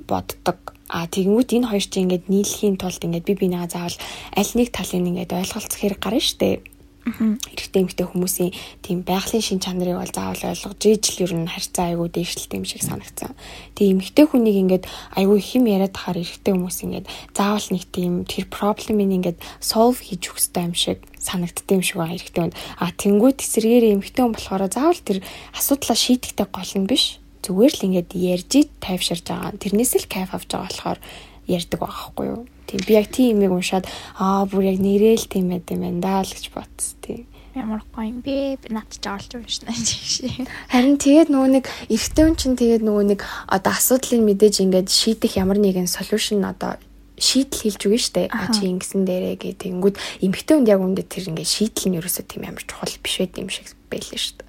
[0.06, 0.75] боддог.
[0.96, 4.00] А тэгэнгүүт энэ хоёр чинь ингээд нийлэхийн тулд ингээд би бинийгаа заавал
[4.32, 6.64] аль нэг талын ингээд ойлголцох хэрэг гарна штэ.
[7.06, 12.10] Эрэгтэй эмэгтэй хүмүүсийн тийм байгалийн шин чанарыг бол заавал ойлгож ижил ер нь харьцаа айгуу
[12.10, 13.38] дээшлэлтэй юм шиг санагцсан.
[13.76, 17.06] Тэгээ эмэгтэй хүнийг ингээд айгуу их юм яриад тахаар эрэгтэй хүмүүс ингээд
[17.38, 21.98] заавал нэг тийм тэр проблемыг ингээд solve хийж өгөх хэрэгтэй юм шиг санагддаг юм шиг
[22.02, 22.58] байгаа эрэгтэй хүнд.
[22.82, 25.20] А тэнгуут эсэргээр эмэгтэй хүн болохоор заавал тэр
[25.54, 29.54] асуудлаа шийдэхтэй гол нь биш зүгээр л ингээд ярьж тайвширж байгаа.
[29.62, 31.00] Тэрнээс л кайф авч байгаа болохоор
[31.46, 32.42] ярьдаг байгаа хгүй юу.
[32.66, 33.86] Тийм би яг тийм юмыг уншаад
[34.18, 37.26] аа бүр яг нэрэл тийм байт юм байна даа л гэж бодсон тийм.
[37.56, 38.58] Ямар гоё юм бэ?
[38.74, 40.50] Над ч олж уншна шиг.
[40.74, 45.62] Харин тэгээд нөгөө нэг хүн чинь тэгээд нөгөө нэг одоо асуудлыг мэдээж ингээд шийдэх ямар
[45.62, 46.76] нэгэн solution одоо
[47.16, 48.28] шийдэл хэлж үгүй штэ.
[48.28, 52.26] А чи ингэсэн дээрээ гэ тэгэнгүүт эмэгтэй хүнд яг үүндээ тэр ингээд шийдэл нь ерөөсөө
[52.28, 54.45] тийм амар чухал биш байт юм шиг байлээ штэ.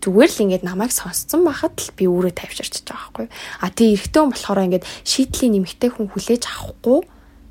[0.00, 3.26] Зүгээр л ингээд намайг сонсцсон байхад л би өөрөө тавьчирч байгаа байхгүй.
[3.60, 7.00] А тий эрэгтэй хүн болохоор ингээд шийдлийн эмэгтэй хүн хүлээж авахгүй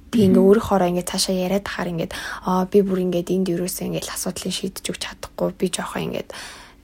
[0.09, 2.13] би ингээ өөрийнхоороо ингээ цаашаа яриад тахаар ингээд
[2.49, 6.29] аа би бүр ингээд энд ерөөсөө ингээ асуудлыг шийдэж өгч чадахгүй би жоохон ингээд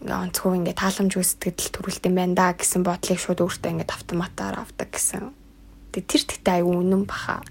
[0.06, 4.56] ингээ онцгой ингээ тааламжгүй сэтгэл төрүүлт юм байна да гэсэн бодлыг шууд өөртөө ингээ автоматаар
[4.62, 5.34] авдаг гэсэн.
[5.89, 7.41] Тэг тэр тэгтээ аюу үнэн баха.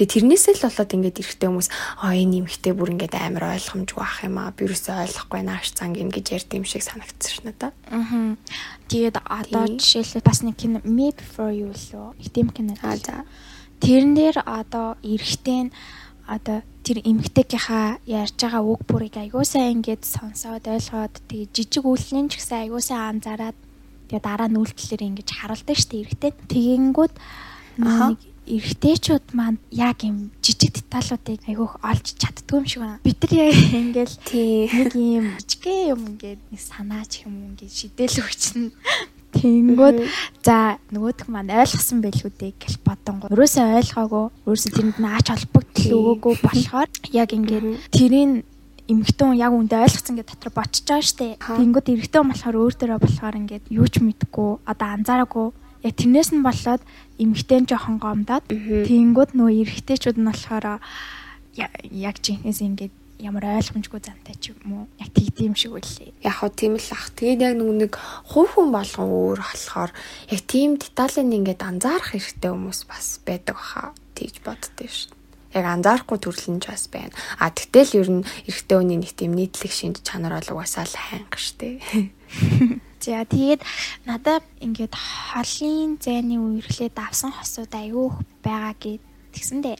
[0.00, 1.68] Тэгээ тэрнээсээ л болоод ингээд эрэгтэй хүмүүс
[2.00, 4.56] аа энэ эмэгтэй бүр ингээд амар ойлгомжгүй ах юм аа.
[4.56, 7.76] Би юусоо ойлгохгүй нааш цанг ингэж ярьд юм шиг санагдсан ш надаа.
[7.92, 8.40] Аа.
[8.88, 12.80] Тэгээд одоо жишээлбэл бас нэг кино Me Before You лөө итэм кино.
[12.80, 13.28] Аа за.
[13.84, 15.72] Тэрэн дээр одоо эрэгтэй нь
[16.24, 22.40] одоо тэр эмэгтэйгийнхаа ярьж байгаа үг бүрийг аягуусаа ингээд сонсоод ойлгоод тэгээ жижиг үйлчлэн ч
[22.40, 23.58] гэсэн аягуусаа анзаараад
[24.08, 26.32] тэгээ дараа нь үйлдэлээр ингэж харуулдаг шүү дээ эрэгтэй.
[26.48, 27.14] Тэгэнгүүт
[27.84, 32.98] нэг эрэгтэйчүүд маань яг юм жижиг деталуудыг айгүйх олж чаддгүй юм шиг байна.
[33.06, 38.70] Бид нар яг ингээл нэг юм жижигхэн юм ингээд нэг санаач юм ингээд шидэл өгчнө.
[39.30, 39.98] Тэнгүүд
[40.42, 43.30] за нөгөөх маань ойлгосон байлгүй дээ гэж бодонгоо.
[43.30, 48.42] Өрөөсөө ойлгоогүй, өрөөсөө тэрэнд нь ач холбогдол өгөөгүй болохоор яг ингээд тэрийн
[48.90, 51.38] эмэгтэн яг үндэ ойлгоцсон гэдэг дотор бочж байгаа штэ.
[51.38, 55.46] Тэнгүүд эрэгтэн болохоор өөр төрөө болохоор ингээд юу ч мэдгүй, одоо анзаараагүй.
[55.80, 56.82] Яг тэрнээс нь болоод
[57.16, 60.80] эмэгтэн жоохон гомдоод тэнгүүд нөгөө эрэгтэйчүүд нь болохоор
[61.56, 66.24] яг жинхнээс ингээд ямар ойлгомжгүй зантай ч юм уу яг тэгдэм шиг үлээ.
[66.24, 67.12] Яг хоо тийм л ах.
[67.12, 67.92] Тэгээд яг нэг
[68.28, 69.92] хувь хүн болгон өөр болохоор
[70.32, 73.92] яг тийм деталыг ингээд анзаарах хэрэгтэй хүмүүс бас байдаг баха.
[74.16, 75.12] Тэгж боддөө шүү.
[75.52, 77.12] Яг анзаарахгүй төрөл нь ч бас байна.
[77.36, 81.36] А тэгтэл ер нь эрэгтэй хүний нэг тийм нийтлэг шинж чанар бол угаасаа л хайнга
[81.36, 81.80] штэ.
[83.00, 83.64] За тэгээд
[84.04, 89.00] надад ингээд холын зайны үеэрлээд авсан хосууд аюух байгаа гэд
[89.32, 89.76] тэгсэндээ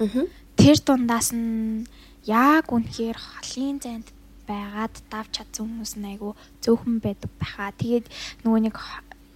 [0.00, 0.26] Аа.
[0.56, 1.86] тэр дундаас нь
[2.26, 4.06] яг үнэхээр холын зайд
[4.48, 6.32] байгаад давч чадсан хүмүүс нь айгүй
[6.64, 7.70] зөөхөн байдаг байхаа.
[7.76, 8.06] Тэгээд
[8.42, 8.76] нөгөө нэг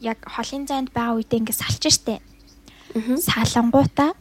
[0.00, 2.18] яг холын зайд байгаа үедээ ингээд салж штэ.
[2.96, 4.16] Салангуудаа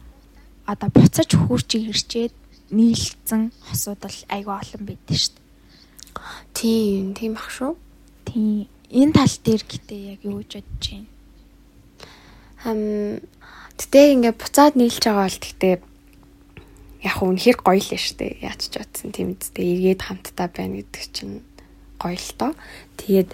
[0.70, 2.34] одоо буцаж хурж ирчээд
[2.70, 5.40] нийлцэн хосууд бол айгүй олон байдаг штэ.
[6.54, 7.72] Тийм, тийм ах шүү.
[8.28, 11.10] Тийм энэ тал дээр гэтээ яг юу гэж бодож байна?
[12.62, 12.80] Хам
[13.76, 15.74] тэгтээ ингээд буцаад нийлж байгаа бол тэгтээ
[17.04, 18.32] яг хөө үнэхэр гоё л шүү дээ.
[18.46, 21.42] Яаж ч утсан тийм үстэй эргээд хамтдаа байна гэдэг чинь
[21.98, 22.52] гоё л доо.
[23.02, 23.30] Тэгээд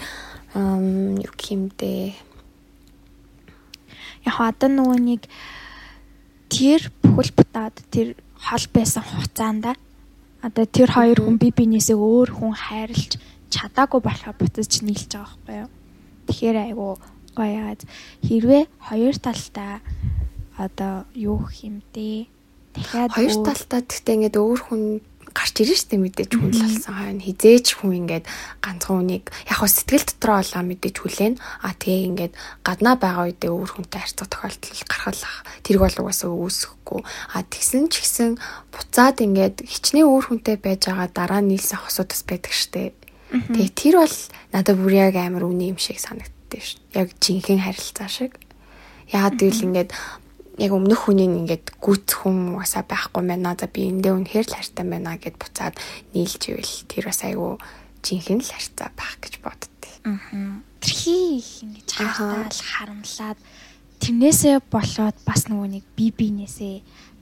[0.56, 2.30] ам юу гэмдээ
[4.26, 5.22] Яг одоо нөгөө нэг
[6.52, 9.64] тэр бүхэл бутаад тэр хол байсан хугацаанд
[10.44, 13.16] одоо тэр хоёр хүн бие биенээсээ өөр хүн хайрлж
[13.50, 15.70] чадаагүй болохоор буцаж нийлж байгаа байхгүй юу.
[16.26, 16.88] Тэгэхээр айгу
[17.34, 17.82] гоё яагаад
[18.26, 19.74] хэрвээ хоёр талдаа
[20.58, 22.28] одоо юу хэмтэй
[22.74, 24.82] дахиад хоёр талтаа тэгтээ ингээд өөр хүн
[25.30, 26.94] гарч ирэн штэ мэдээж хүн л болсон.
[26.94, 28.26] Хойно хизээч хүн ингээд
[28.62, 31.34] ганцхан хүнийг яг хөө сэтгэл дотроо олгаа мэдээж хүлээн.
[31.62, 32.32] А тэгээ ингээд
[32.66, 35.36] гаднаа байгаа үедээ өөр хүнтэй харьцах тохиолдол гаргалах.
[35.62, 37.00] Тэрг бол угаасаа үүсэхгүй.
[37.06, 38.30] А тэгсэн ч гэсэн
[38.74, 42.90] буцаад ингээд хичнээн өөр хүнтэй байж байгаа дараа нийлсэн хосууд бас байдаг штэ
[43.30, 44.16] тэгээ тэр бол
[44.50, 48.34] надад бүр яг амар үний юм шиг санагддээ штэ яг жинхэнэ харилцаа шиг.
[49.10, 49.90] Яагаад гэвэл ингээд
[50.58, 53.54] яг өмнөх хүний ингээд гүц хүн угаасаа байхгүй байна.
[53.54, 55.74] За би эндээ үнэхээр л хайртай байна гэд буцаад
[56.12, 57.54] нийлж ивэл тэр бас айгүй
[58.02, 59.92] жинхэнэ л хайртай байх гэж боддتي.
[60.80, 63.38] тэрхий их ингэж хартаал харамлаад
[64.00, 66.76] тэрнээсээ болоод бас нөгөө нэг бие биенээсээ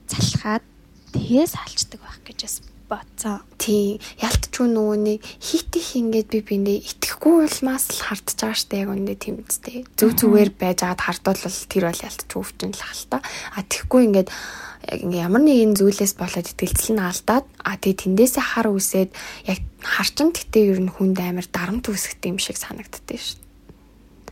[0.07, 0.65] залхаад
[1.13, 2.57] тэгээс алчдаг байх гэж бас
[2.89, 3.45] бодсон.
[3.61, 8.83] Тий, ялтчгүй нөгөө нэг хит их ингээд би биндээ итгэхгүй улмаас л хардж байгаа штэ
[8.83, 9.85] яг үндэ тийм үстэй.
[9.95, 13.19] Зүг зүгээр байж агаад хардвал тэр бол ялтчгүй өвчин л хал та.
[13.53, 18.45] А тэгэхгүй ингээд яг ингээ ямар нэгэн зүйлээс болоод итгэлцэл нь алдаад а тэгээ тэндээсээ
[18.57, 19.11] хар үсээд
[19.45, 23.48] яг харчин гэтээ ер нь хүнд амар дарамт үсгдэг юм шиг санагддээ штэ.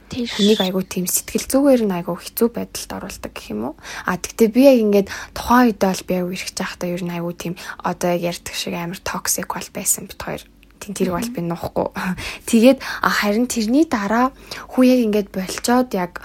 [0.07, 3.75] Тэр Хүнийг айгу тийм сэтгэл зүгээр нь айгу хэцүү байдалд оруулдаг гэх юм уу.
[4.07, 7.35] А тэгтээ би яг ингээд тухайн үед бол би айгу ирэх чахтаа ер нь айгу
[7.35, 10.42] тийм одоо яг ярьдаг шиг амар токсик бол байсан бит хоёр.
[10.79, 11.88] Тийм тэрг бол би нуухгүй.
[12.51, 14.31] Тэгээд харин тэрний дараа
[14.71, 16.23] хүү яг ингээд болцоод яг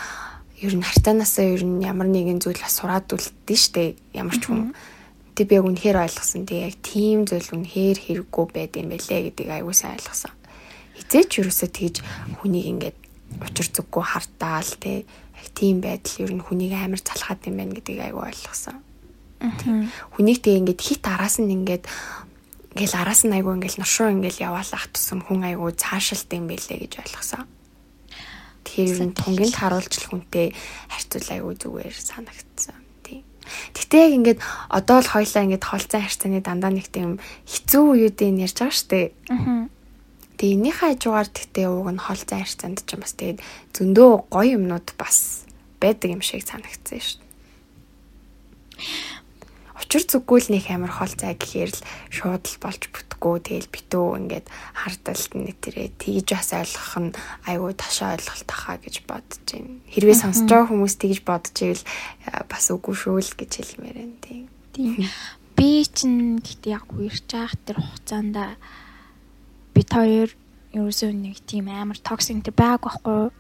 [0.62, 3.98] ер нь хартаанаасаа ер нь ямар нэгэн зүйл бас сураад үлддээ штэ.
[4.14, 4.78] Ямар ч хүн.
[5.34, 6.46] Тэг би яг үнэхээр ойлгосон.
[6.46, 10.38] Тэг яг тийм зүйл үнэхээр хэрэггүй байд юм бэлээ гэдгийг айгу сайн ойлгосон.
[11.02, 12.06] Хизээч юусоо тэгж
[12.46, 12.98] хүнийг ингээд
[13.40, 18.12] учир зүггүй хартаал те яг тийм байдал ер нь хүнийг амар залхаад юм байна гэдгийг
[18.12, 18.78] айгүй ойлгосон.
[20.18, 21.88] Хүнийг тэг ингээд хит араас нь ингээд
[22.76, 26.94] ингээл араас нь айгүй ингээл нуршуу ингээл яваалах тусам хүн айгүй цаашилт юм бэлээ гэж
[27.02, 27.48] ойлгосон.
[28.68, 30.54] Тэгэхээр ер нь тунгийн харуулжл хүнтэй
[30.92, 32.82] харьцуул айгүй зүгээр санагдсан.
[33.74, 34.40] Гэтэ яг ингээд
[34.70, 37.18] одоо л хоёлаа ингээд холцсон харьцааны дандаа нэг тийм
[37.50, 39.12] хэцүү үеүүдийн ярьж байгаа штэ.
[39.34, 39.66] Аа.
[40.42, 43.46] Тэгээ энийхээ хажуугаар тэгтээ ууг нь хол зайн харьцаанд ч юм бас тэгээд
[43.78, 45.46] зөндөө гоё юмнууд бас
[45.78, 47.30] байдаг юм шиг санагдсан шүү дээ.
[49.78, 54.08] Учир зүггүй л нэг амар хол зай гэхээр л шууд л болж бүтггүй тэгэл битүү
[54.18, 57.12] ингээд хардалт нь тэрэ тэгж бас ойлгох нь
[57.46, 59.78] айгүй ташаа ойлголт ахаа гэж бодож байна.
[59.94, 61.86] Хэрвээ сонсож байгаа хүмүүс тэгж бодож ивэл
[62.50, 65.06] бас үгүй шүү л гэж хэлмээр байна тийм.
[65.54, 68.38] Би чинь гэхдээ яг үерч байгаа тэр хугацаанд
[69.82, 70.30] бид хоёр
[70.78, 73.34] ерөөсөө нэг тийм амар токсик тэр байгааг байхгүй?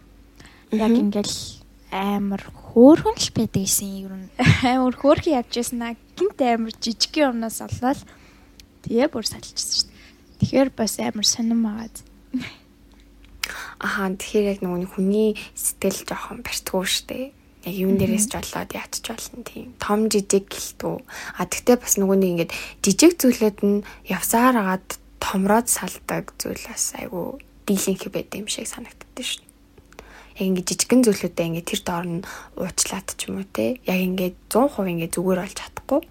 [0.73, 1.37] Яг ингээл
[1.93, 4.27] амар хөөрхөн л байдаг гэсэн ер нь
[4.65, 8.01] амар хөөрхөн явж яснаа гинт амар жижиг юмнаас олоод
[8.87, 10.01] тэгээ бүр салчихсан шүү дээ.
[10.41, 11.95] Тэгэхээр бас амар сонирм байгаад.
[13.77, 17.19] Ахаа тэгэхээр яг нөгөө хүний сэтгэл жоохон барьтгүй штэ.
[17.69, 19.77] Яг юун дээрээс ч болоод яатч болно тийм.
[19.77, 20.95] Том жижиг гэлтүү.
[21.37, 22.51] А тэгтээ бас нөгөө нэг ингээд
[22.81, 27.37] жижиг зүйлүүд нь явсаар агаад томроод салдаг зүйлээс айгу
[27.69, 29.45] дийлэнх байд юм шиг санагддаг шүү.
[30.41, 32.25] Яг ингээд жижигэн зүйлүүдээ ингээд тэр доор нь
[32.57, 33.77] уучлаад ч юм уу те.
[33.85, 36.01] Яг ингээд 100% ингээд зүгээр болж чадахгүй.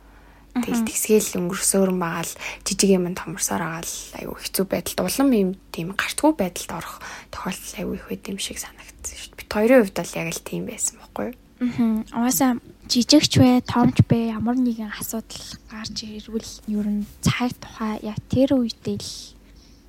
[0.51, 2.35] Тэгэл тэгсгээл өнгөрсөөрн байгаа л
[2.67, 6.97] жижиг юм томорсоор байгаа л айгүй хэцүү байдалд улам юм тийм гартгүй байдалд орох
[7.31, 9.39] тохиолдол айгүй их байд юм шиг санагдсан шүү.
[9.39, 11.37] Бид хоёрын хувьд бол яг л тийм байсан байхгүй юу?
[11.61, 12.01] Аа.
[12.17, 12.57] Угаасаа
[12.89, 18.57] жижигч вэ, томч бэ ямар нэгэн асуудал гарч ирвэл ер нь цаг тухай яг тэр
[18.57, 19.13] үедээ л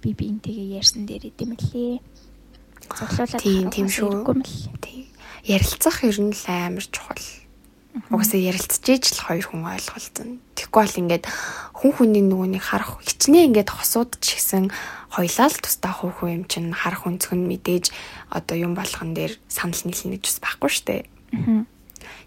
[0.03, 2.03] би биентэйгээ ярьсан дээр идэм мэлээ.
[2.91, 4.19] Цоглуулаад Тийм, тийм шүү.
[4.84, 5.07] Тийм.
[5.47, 7.23] Ярилцах ер нь л амар чухал.
[8.12, 10.43] Угаасаа ярилцж ээж л хоёр хүн ойлголцсон.
[10.60, 11.25] Тэгэхгүй бол ингээд
[11.71, 14.75] хүн хүний нөгөөнийг харах хичнээн ингээд хосуудч гисэн
[15.07, 17.95] хоёлаа л тусдаа хуу хуу юм чинь харах өнцгөн мэдээж
[18.27, 20.95] одоо юм болгон дээр санал нийлнэ гэж бас байхгүй штэ.
[21.07, 21.20] Аа.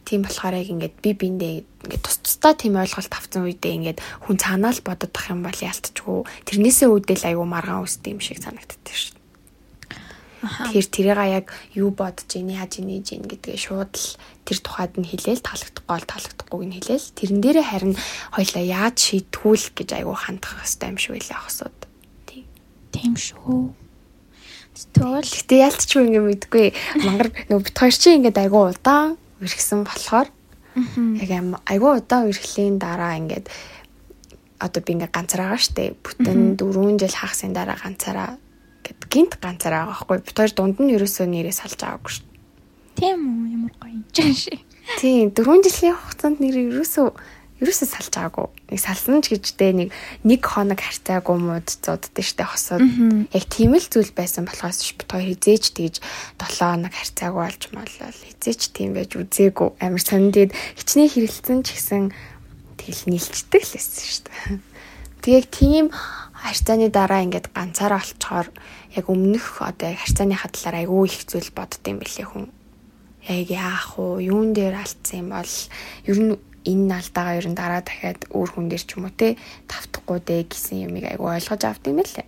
[0.05, 1.55] Тийм болохоор яг ингээд би биэндээ
[1.89, 5.57] ингээд тус тусдаа тийм ойлголт авсан үедээ ингээд хүн цаанаа л бодоод тах юм бол
[5.57, 9.17] яалтчгүй тэрнээсээ үүдэл айгу маргаан үстэй юм шиг санагддаг шүү.
[10.45, 14.09] Тэгэхээр тэрийг яг юу бодож ийн яаж инээж ийн гэдгээ шууд л
[14.45, 17.95] тэр тухайд нь хэлээл таалагдахгүй бол таалагдахгүйг нь хэлээл тэрэн дээрээ харин
[18.37, 21.79] хоёлаа яаж шийдвүүл гэж айгу хандах хэрэгтэй юм шиг байлаа хосууд.
[22.29, 22.45] Тийм.
[22.93, 23.73] Тийм шүү.
[24.75, 26.67] Тэгвэл Гэтэ ялтчгүй ингэ мэдгүй.
[27.07, 30.29] Мангар нөгөө бит хоёр чинь ингээд айгу удаан үргэсэн болохоор
[31.23, 31.31] яг
[31.71, 33.47] айгу удаан үргэлийн дараа ингээд
[34.59, 35.95] одоо би ингээд ганцаараа штэ.
[36.03, 38.35] Бүтэн 4 жил хагасны дараа ганцаараа
[38.83, 40.19] гэд гинт ганцаараа байгаа байхгүй.
[40.27, 42.27] Бит хоёр дунд нь ерөөсөө нэрээ салж аваагүй штэ.
[42.99, 43.47] Тийм үү?
[43.55, 44.59] Ямар гоё юм чинь ши.
[44.99, 47.09] Тийм 4 жилийн хугацаанд нэр ерөөсөө
[47.65, 48.47] ерөөсөө салж аваагүй.
[48.71, 49.89] Нэг салсан ч гэжтэй нэг
[50.23, 52.85] нэг хоног харьцаагүй мууд зоддөө штэ хосоод.
[53.33, 56.05] Яг тийм л зүйл байсан болохоос ш бит хоёр хизээч тэгж
[56.39, 59.81] 7 хоног харьцаагүй болж молол хизээч тийм байж үзээгүй.
[59.81, 62.05] Амар сонинд хичнээн хэрэлцэн ч гэсэн
[62.77, 64.31] тэгэл нийлцдэг л байсан штэ.
[65.25, 65.89] Тэгээд тийм
[66.45, 68.49] харьцааны дараа ингээд ганцаараа олцохоор
[68.93, 72.53] яг өмнөх одоо харьцааны хадлаар айгүй их зүйл бодд юм бэлээ хүн
[73.25, 75.55] яг яах уу юун дээр алдсан юм бол
[76.05, 79.37] ер нь энэ алдаагаа ер нь дараа дахиад өөр хүн дээр ч юм уу те
[79.69, 82.27] тавтахгүй дээ гэсэн юмыг айгу ойлгож авт юм лээ.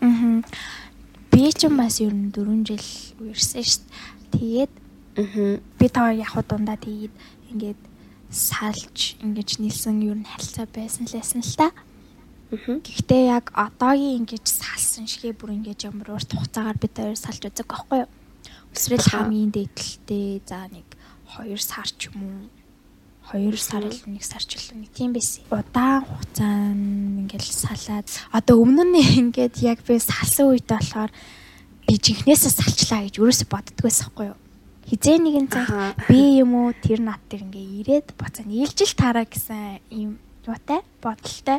[0.00, 0.40] Аа.
[1.30, 2.84] Би ч юм бас ер нь 4 жил
[3.36, 3.68] шүү дээ.
[4.32, 4.72] Тэгээд
[5.16, 5.60] Аа.
[5.78, 7.14] би таа яг дундаа тэгээд
[7.52, 7.80] ингээд
[8.32, 11.68] салж ингэж нийлсэн ер нь харилцаа байсан л байсан л та.
[12.52, 17.66] Гэхдээ яг одоогийн ингэж салсан шигээ бүр ингэж ямар урт хугацаагаар бид хоёр салж үзэг
[17.66, 18.10] байхгүй юу?
[18.76, 19.24] Аха.
[19.24, 20.86] хамгийн дээдлэлтэй за нэг
[21.42, 22.55] 2 сар ч юм уу
[23.32, 25.42] 2 сар л нэг сар ч илүү нэг тийм байсан.
[25.50, 29.02] Удаан хугацаанд ингээл салаад одоо өмнө нь
[29.34, 31.10] ингээд яг би салсан үед болохоор
[31.86, 34.38] би жинхнээсээ салчлаа гэж ерөөсө боддгоо байсан хгүй юу.
[34.86, 39.82] Хизээ нэгэн цаг би юм уу тэр над дээр ингээ ирээд буцаа нийлжил таараа гэсэн
[39.90, 41.58] юм юутай бодолтой.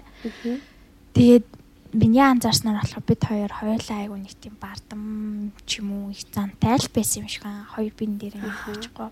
[1.11, 1.45] Тэгээд
[1.93, 6.75] миний анзаарснаар болохоор бид хоёр хоёулаа айгу нэг тийм бардам ч юм уу их зантай
[6.75, 9.09] л байсан юм шиг аа хоёр бин дээр ингээ очихгүй.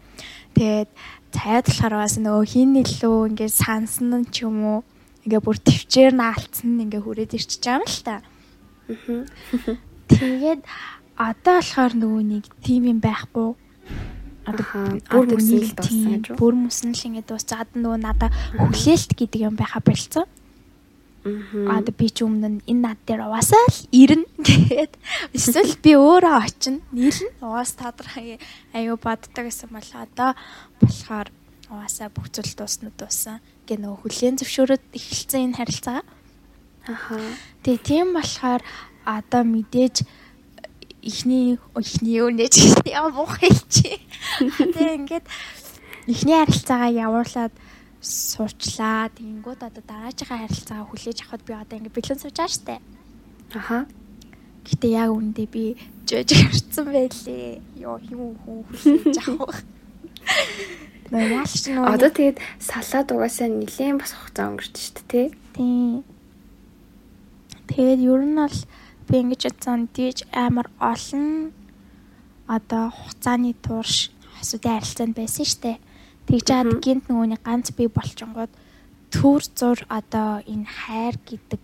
[0.56, 0.90] Тэгээд
[1.32, 4.80] цаад болохоор бас нөгөө хин илүү ингээ сансан ч юм уу
[5.26, 8.16] ингээ бүр төвчээр наалцсан нь ингээ хүрээд ирчихэж байгаа юм л та.
[10.12, 10.62] Тэгээд
[11.18, 13.50] одоо болохоор нөгөө нэг тим юм байхгүй.
[14.46, 14.66] Одоо
[15.10, 18.30] бүр одоо мөсөн л нэг дууссан гэж бүр мөсөн л ингээ дуусаад нөгөө надаа
[18.62, 20.30] хүлээлт гэдэг юм байха болцсон.
[21.26, 21.82] Аа.
[21.82, 24.94] Би ч өмнө энэ над дээр угаасаа л ирнэ тэгээд
[25.34, 28.38] эсвэл би өөрөө очино нийлнэ угаас тодорхой
[28.78, 30.38] аюу боддог гэсэн бол одоо
[30.78, 31.34] болохоор
[31.74, 36.06] угаасаа бүх зүйл дуусна дууссан гэ нөгөө хүлэн зөвшөөрөд эхэлсэн энэ харилцаа.
[36.86, 37.18] Аха.
[37.66, 38.62] Тэгээ тийм болохоор
[39.02, 40.06] одоо мэдээж
[41.02, 43.98] ихний ихний өнөөж яа муухай чи.
[44.46, 45.26] Тэгээ ингээд
[46.06, 47.54] ихний харилцаагаа явуулаад
[48.06, 49.10] суучлаа.
[49.18, 52.78] Тэнгүүд одоо дараачихаа харилцаагаа хүлээж авахд би одоо ингээд бэлэн сууж байгаа штэ.
[53.58, 53.90] Аха.
[54.66, 55.64] Гэтэ яг үүндээ би
[56.06, 57.62] жож гарцсан байлээ.
[57.82, 59.66] Йоо хин хүн хүлээж авах.
[61.10, 65.28] Яалч нөө Одоо тэгээд салаад угаасаа нилээн бас хугацаа өнгөрч штэ тий.
[65.54, 66.02] Тийм.
[67.70, 68.58] Тэгээд ер нь бол
[69.10, 71.54] би ингэж бодсон диж амар олон
[72.50, 74.10] одоо хугацааны турш
[74.42, 75.78] асуудын харилцаанд байсан штэ.
[76.26, 78.50] Тэгж чад гинт нөгөөний ганц би болчингууд
[79.14, 81.62] төр зур одоо энэ хайр гэдэг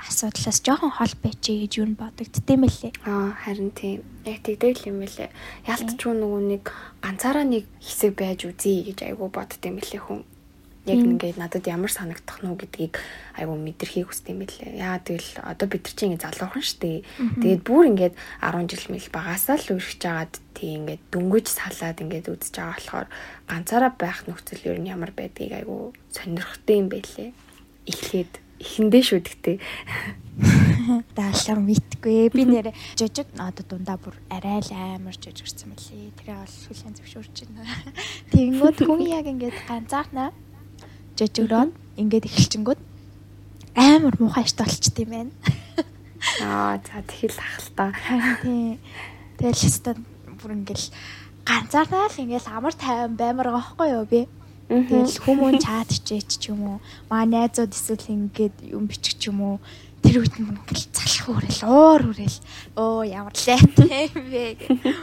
[0.00, 2.92] асуудлаас жоохон хол байчээ гэж юу бодогдтiin мэлээ.
[3.04, 4.00] Аа харин тийм.
[4.24, 5.28] Яг тэгдэг юм байлээ.
[5.68, 6.64] Ялтчгүй нөгөө нэг
[7.04, 10.24] ганцаараа нэг хэсэг байж үзье гэж айгу боддсон мэлээ хүн.
[10.90, 12.98] Яг ингээд надад ямар санагдах нь гэдгийг
[13.38, 14.76] айгу мэдэрхийг хүсдэг юм байлээ.
[14.76, 17.06] Яа тэгэл одоо бид нар чинь ингээд залуухан штэ.
[17.38, 22.26] Тэгээд бүр ингээд 10 жил мэл багасаа л үргэж жагаад тий ингээд дөнгөж салаад ингээд
[22.28, 23.08] үзэж байгаа болохоор
[23.46, 27.30] ганцаараа байх нөхцөл ер нь ямар байдгийг айгу сонирхтой юм байлээ.
[27.86, 29.56] Эхлээд эхэндээ шүү гэдэгтэй.
[31.16, 32.28] Даалгар мэдгүй.
[32.32, 36.12] Би нэрэ жижиг одоо дундаа бүр арай л амар жижигэрсэн мөлий.
[36.20, 37.64] Тэрээ бол хүлэн зөвшөөрч байна.
[38.32, 40.30] Тэгэнгүүт хүн яг ингээд ганцаарнаа
[41.20, 42.80] жижигроод ингээд эхэлчингүүд
[43.76, 45.32] амар муухай штэ болчт юм байна.
[46.42, 47.92] Аа за тэгэл ах л та.
[48.42, 48.80] Тийм.
[49.36, 49.98] Тэгэл хэвээр
[50.40, 50.88] бүр ингээл
[51.44, 54.20] ганцаарнаа л ингээл амар тайван баймар байгаа байхгүй юу би.
[54.70, 56.78] Тэгэл хүмүүн чат хичээч ч юм уу.
[57.10, 59.56] Маа найзууд эсвэл ингээд юм бичих ч юм уу.
[60.00, 62.38] Тэр үед нь ингээл залах хүрэл уур хүрэл.
[62.78, 64.96] Оо ямар лайтай юм бэ гэх.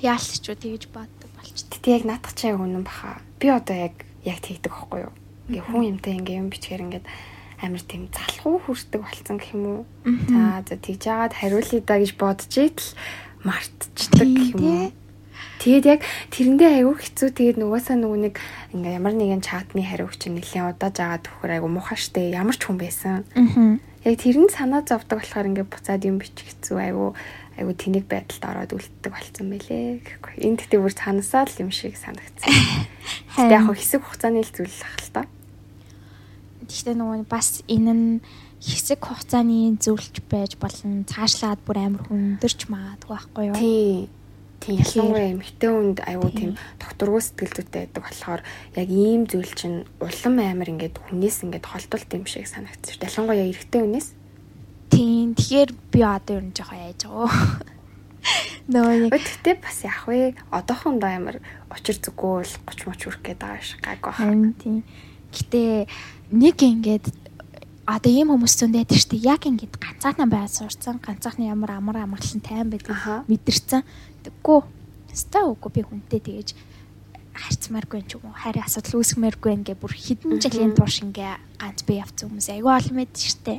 [0.00, 1.68] Яалч ч тэгэж баддаг болчт.
[1.70, 3.20] Тэгтээ яг наадах чаг үнэн баха.
[3.36, 5.12] Би одоо яг яг тэгдэг байхгүй юу?
[5.48, 7.06] Ингээ хүн юмтай ингээ юм бичгээр ингээд
[7.58, 9.82] амар тийм залхуу хүрдэг болцсон гэх юм уу.
[10.30, 12.90] За за тэгж жагаад хариулъя да гэж бодож итэл
[13.42, 14.90] мартчихдаг гэх юм уу.
[15.58, 16.00] Тэгээд яг
[16.30, 18.34] тэрэндээ аягүй хэцүү тэгээд нугасаа нөгөө нэг
[18.78, 22.62] ингээ ямар нэгэн чатны хариуг чинь нэлээд удааж агаад төхөр аягүй муухай штэ ямар ч
[22.62, 23.26] хүн байсан.
[24.06, 27.10] Яг тэрэнд санаа зовдөг болохоор ингээ буцаад юм бичих хэцүү аягүй
[27.58, 30.32] аягүй тэнэг байдалд ороод үлддэг болсон байлээ гэхгүй.
[30.46, 32.46] Энэ тэгтээ бүр цанасаа л юм шиг санагдсан.
[33.34, 35.22] Тэгтээ яг хэсэг хугацааны л зүйл ах л та.
[36.62, 38.08] Гэхдээ нөгөө бас энэ нь
[38.62, 41.02] хэсэг хугацааны зөвлөж байж болно.
[41.02, 43.58] Цаашлаад бүр амар хүндэрч магадгүй байхгүй юу?
[43.58, 44.10] Тий.
[44.58, 48.42] Тийм ялангуяа эмэгтэй хүнд аюу тийм докторгүй сэтгэл зүйтэй байдаг болохоор
[48.74, 52.98] яг ийм зүйл чинь улам амар ингээд хүнээс ингээд холдуулт юм шиг санагдчих.
[52.98, 54.08] Ялангуяа эрэгтэй хүнээс.
[55.28, 55.36] Тийм.
[55.36, 57.28] Тэгэхээр би одоо ер нь жоохон яаж байгаа.
[58.68, 61.36] Нөө яг Гэхдээ бас яг вэ одоохондоо амар
[61.72, 64.52] учир зүггүй л 30 моч хүрэх гээд байгаа шиг гайг байна.
[64.60, 64.84] тийм.
[65.32, 65.88] Гэтэ
[66.32, 67.06] нэг ингээд
[67.88, 69.28] одоо ийм хүмүүс зөндөө байдаг шүү дээ.
[69.32, 71.00] Яг ингээд ганцаараа байгаад сурцсан.
[71.00, 72.92] Ганцаархны ямар амар амгалан тайван байдаг
[73.28, 73.82] мэдэрсэн.
[74.24, 74.60] Тэггүй.
[75.16, 76.48] Ста үгүй би хүнтэй тэгэж
[77.38, 78.36] харьцмааргүй ч юм уу.
[78.36, 82.96] Хайрын асуудал үүсгэмээргүй ингээ бүр хідэн жилийн турш ингээ ганц би явцсан хүмүүс айгүй олон
[82.98, 83.58] мэд дээ.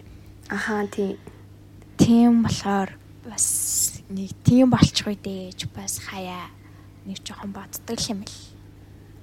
[0.52, 1.16] Ахаа тий.
[2.00, 2.96] Тийм болохоор
[3.28, 6.48] бас нэг тийм болчихгүй дээж бас хаяа
[7.04, 8.38] нэг жоохон боддог юм л.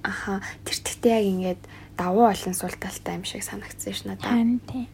[0.05, 1.61] Ахаа тэр тэгтээ яг ингээд
[1.97, 4.29] давуу олон сул талтай юм шиг санагдсан ш надад.
[4.29, 4.85] Харин тийм.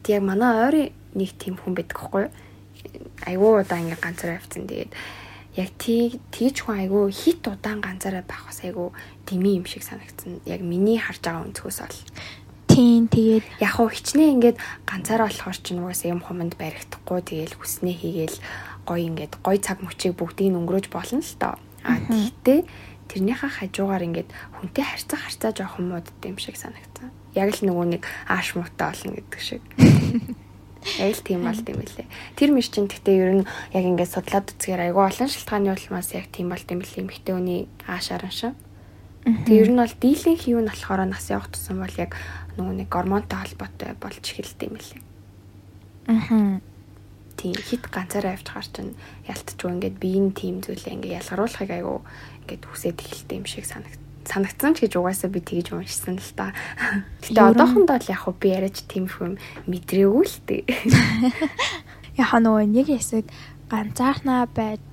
[0.00, 2.32] Тэг яг манай ойрын нэг тийм хүн байдаг хгүй юу?
[3.28, 4.64] Айгуу удаа ингээ ганцаараа явцсан.
[4.64, 4.92] Тэгээд
[5.60, 8.96] яг тий тийч хүн айгуу хит удаан ганцаараа байх бас айгуу
[9.28, 10.40] дими юм шиг санагдсан.
[10.48, 12.00] Яг миний харж байгаа өнцгөөс бол.
[12.80, 14.56] Тийм тэгээд Яг хуу хичнээн ингээд
[14.88, 18.36] ганцаараа болохоор ч нугасаа юм хуманд баригдахгүй тэгээл хүснээ хийгээл
[18.88, 21.60] гоё ингээд гоё цаг мөчийг бүгдийг нь өнгөрөөж болно л доо.
[21.84, 22.64] А тэгтээ
[23.12, 27.12] тэрнийхээ хажуугаар ингээд хүнтэй харьцах харьцаа жоохон муудд юм шиг санагдсан.
[27.36, 29.60] Яг л нөгөө нэг ааш муутай болно гэдэг шиг.
[31.04, 32.08] Яг л тийм болд юм билээ.
[32.40, 36.32] Тэр миш чинь тэгтээ ер нь яг ингээд судлаад үзгээр айгүй олон шалтгааны улмаас яг
[36.32, 37.04] тийм болд юм билээ.
[37.04, 38.56] Эмэгтэй хүний аашаар шиг.
[39.20, 42.16] Тэг ер нь бол дийлэнх юу нь болохоор нас явах тусам бол яг
[42.56, 45.02] нөгөө нэг гормонтой холбоотой болж эхэлдэг юм билээ.
[46.10, 46.60] аа
[47.40, 48.92] Тийм хит ганцаараа явж хаар чинь
[49.24, 51.98] ялтчгүй ингээд биеийн тим зүйлээ ингээд ялгаруулахыг айгүй
[52.44, 53.96] ингээд хүсээд эхэлдэг юм шиг санагд
[54.28, 56.52] санагдсан ч гэж угаасаа би тэгж уншсан л та.
[57.24, 60.62] Гэтэ одоохондоо л яг би яриач тийм юм мэдрээгүй л тээ.
[62.20, 63.24] яг нөгөө нэг хэсэг
[63.72, 64.84] ганцаархнаа байж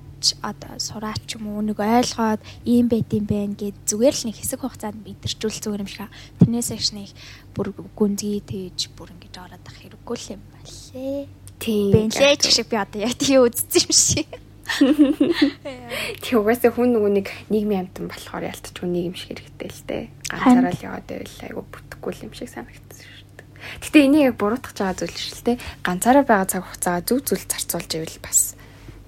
[0.42, 4.60] одоо сураач юм уу нэг ойлгоод ийм байт юм бэ гэд зүгээр л нэг хэсэг
[4.60, 6.10] хугацаанд мэдэрчүүл зүгээр юм шиг.
[6.42, 7.10] Тэрнээс их нэг
[7.54, 11.26] бүр гүнзгий тээж бүр ингэж ороод ах хэрэггүй л юм балээ.
[11.58, 11.92] Тийм.
[11.94, 14.30] Бэнлээ ч шиг би одоо яг тийм үзсэн юм шиг.
[14.68, 20.02] Тэг угаасаа хүн нөгөө нэг нийгмийн амтан болохоор ялтчгүй нийгэм шиг хэрэгтэй л тээ.
[20.28, 23.48] Ганцаараа л яваад байвал айгүй бүтэхгүй юм шиг санагдсан шүү дээ.
[23.80, 25.62] Гэтэ энийг яг буруутгах байгаа зүйл шүү дээ.
[25.80, 28.57] Ганцаараа байгаа цаг хугацаагаа зөв зөв зарцуулж ивэл бас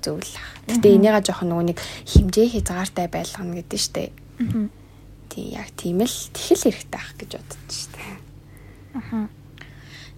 [0.01, 0.49] зөв л ах.
[0.69, 1.79] Гэтэ энийгээ жоохон нөгөө нэг
[2.09, 4.11] химжээ хязгаартай байлгана гэдэг шүү дээ.
[5.31, 9.29] Тий яг тийм л тэхэл хэрэгтэй ах гэж боддоо шүү дээ.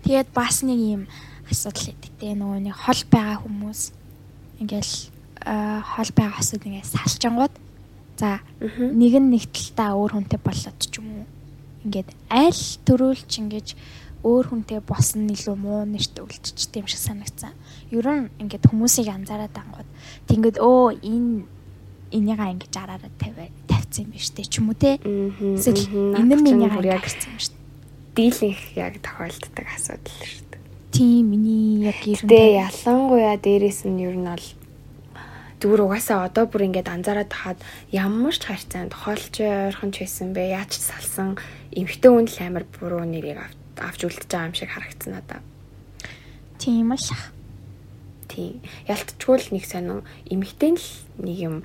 [0.02, 1.02] Тэгээд бас нэг юм
[1.50, 3.80] асуудал өгдөг те нөгөө нэг хол байгаа хүмүүс
[4.62, 4.94] ингээл
[5.42, 7.54] хол байгаа асуудал ингээд салчингууд
[8.16, 11.26] за нэг нь нэг талтаа өөр хүнтэй болоод ч юм уу
[11.84, 13.66] ингээд аль төрүүлч ингэж
[14.22, 17.52] өөр хүнтэй болсон илүү муу нэрт үлдчихтэй юм шиг санагцсан.
[17.90, 19.88] Ер нь ингээд хүмүүсийг анзаараад ангууд
[20.30, 21.46] тэгэнгүүт өө энэ
[22.14, 25.00] энийгаа ингэж араараа тавиа тавьсан юм биш үү ч юм уу те.
[25.02, 27.62] Эсвэл энэ нь миний яг гарсан юм шүү дээ.
[28.14, 30.62] дийлэнх яг тохиолддог асуудал шүү дээ.
[30.92, 34.46] Тийм миний яг Тэ гэрэн ялангуяа дээрэс нь ер нь бол
[35.62, 37.58] зүгээр угаасаа одоо бүр ингээд анзаараад тахад
[37.94, 41.38] ямар ч харьцаанд холч ойрхон ч байсан бэ яаж ч салсан
[41.70, 45.40] эмхтэй хүн л амар буруу нэрийг ав- авч үлдэж байгаа юм шиг харагдсан надаа.
[46.58, 47.06] тийм л
[48.32, 48.64] Тийм.
[48.88, 50.88] Ялтчгүй л нэг сонин эмхтэй л
[51.20, 51.56] нэг юм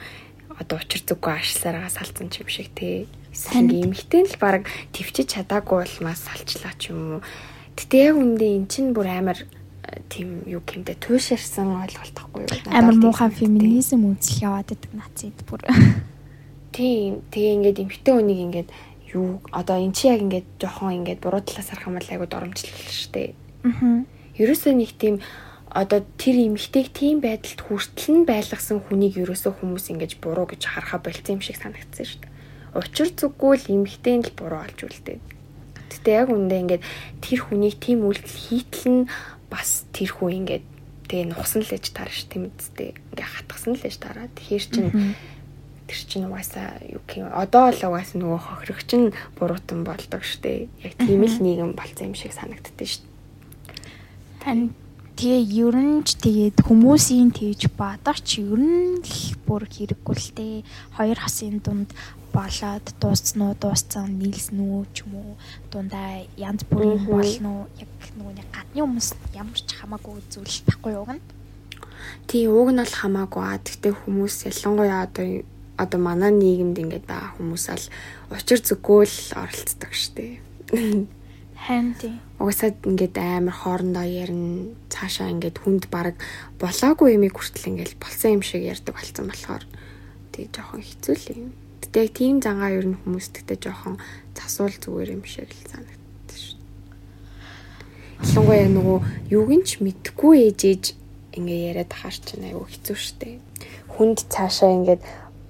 [0.59, 3.07] одоо учир зүггүй ашлаараа салцсан ч юм шиг тий.
[3.31, 7.21] Сайн эмхтэй л баг твчиж чадаагүй болмаас салчлаа ч юм уу.
[7.79, 9.39] Гэтэ яг үндэ эн чинь бүр амар
[10.09, 12.51] тийм юу гэмдэ туушаарсан ойлголт тахгүй юу?
[12.71, 13.31] Амар санагдав.
[13.31, 15.63] феминизм үзэл яваад байдаг нацид бүр.
[16.75, 17.23] Тийм.
[17.31, 18.69] Тэгээ ингээд эмхтэй хүнийг ингээд
[19.15, 22.91] юу одоо эн чи яг ингээд жоохон ингээд буруу талаас харах юм бол айгуу доромжлол
[22.91, 23.33] штэ.
[23.63, 24.03] Аа.
[24.37, 25.23] Ерөөсөө нэг тийм
[25.71, 30.99] одоо тэр эмэгтэйг тийм байдалд хүртэл нь байлгасан хүнийг ерөөсөө хүмүүс ингэж буруу гэж харахаа
[31.03, 32.35] болцсон юм шиг санагдсан шүү дээ.
[32.77, 35.17] Учир зүггүй л эмэгтэй нь л буруу олж үлдээ.
[35.91, 36.83] Гэтэ яг үндэ ингээд
[37.23, 39.03] тэр хүнийг тийм үйлдэл хийтэл нь
[39.49, 40.65] бас тэр хүн ингээд
[41.07, 42.95] тэгээ нухсан л ээж таарна ш тийм үсттэй.
[43.15, 44.27] Ингээ хатгсан л ээж таараа.
[44.35, 44.87] Тэгэхээр чин
[45.87, 50.67] тэр чин угаасаа юу юм одоо л угаасаа нөгөө хохирогч нь буруутан болдог штэ.
[50.83, 53.07] Яг тийм л нийгэм болцсон юм шиг санагддээ штэ.
[54.43, 54.75] Тань
[55.17, 60.29] тэгээ ер нь ч тэгээд хүмүүсийн тэгж бадаг ч ер нь л бүр хэрэггүй л
[60.37, 60.57] дээ.
[60.93, 61.89] Хоёр хасын дунд
[62.29, 65.33] болоод дууссан уу, дууссан нийлсэн үү ч юм уу
[65.73, 67.65] дундаа янз бүрийн болно уу?
[67.81, 67.89] Яг
[68.37, 71.21] нэг гадны хүмүүс ямар ч хамаагүй зүйл байхгүй юу гэн.
[72.29, 73.57] Тий, ууг нь бол хамаагүй аа.
[73.57, 75.25] Гэхдээ хүмүүс ялангуяа одоо
[75.81, 77.85] одоо манай нийгэмд ингээд байгаа хүмүүс ал
[78.37, 80.45] учир зүггүй л оролцдог штеп.
[81.65, 82.13] Харин тий.
[82.37, 84.69] Угаасаа ингээд амар хоорондоо ярина.
[84.93, 86.21] Цаашаа ингээд хүнд баг
[86.61, 89.65] болоогүй юмыг хүртэл ингээд болсон юм шиг ярьдаг болсон болохоор
[90.29, 91.49] тий жоохон хэцүү л юм.
[91.81, 93.97] Гэтэ яг тийм зангаа ер нь хүмүүс тэгтээ жоохон
[94.37, 96.61] засуул зүгээр юм шиг л санагддаг шүү.
[98.21, 98.99] Ялангуяа яг нөгөө
[99.33, 100.83] юуг нь ч мэдхгүй ээжээж
[101.41, 103.41] ингээ яриад ахаар чинь аюу хэцүү шттэ.
[103.97, 105.01] Хүнд цаашаа ингээд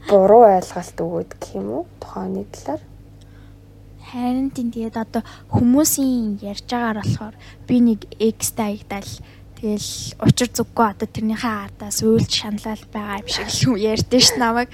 [0.08, 1.86] буруу ойлголт өгөөд гэх юм уу?
[2.32, 2.82] Нэг талаар.
[4.08, 7.36] Харин тийм тэгээд одоо хүмүүсийн ярьж байгаагаар болохоор
[7.68, 9.12] би нэг X таягдал
[9.60, 9.92] тэгэл
[10.24, 14.70] учир зүггүй одоо тэрнийхээ ардаас уйлж шаналал байгаа юм шиг л ярьдэн ш намайг.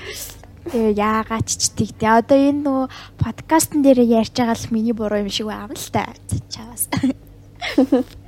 [0.69, 5.33] Тэгээ яагаад ч тэгтээ одоо энэ нөгөө подкастн дээр ярьж байгаа л миний буруу юм
[5.33, 6.13] шиг байна л та.
[6.53, 6.85] Чаас.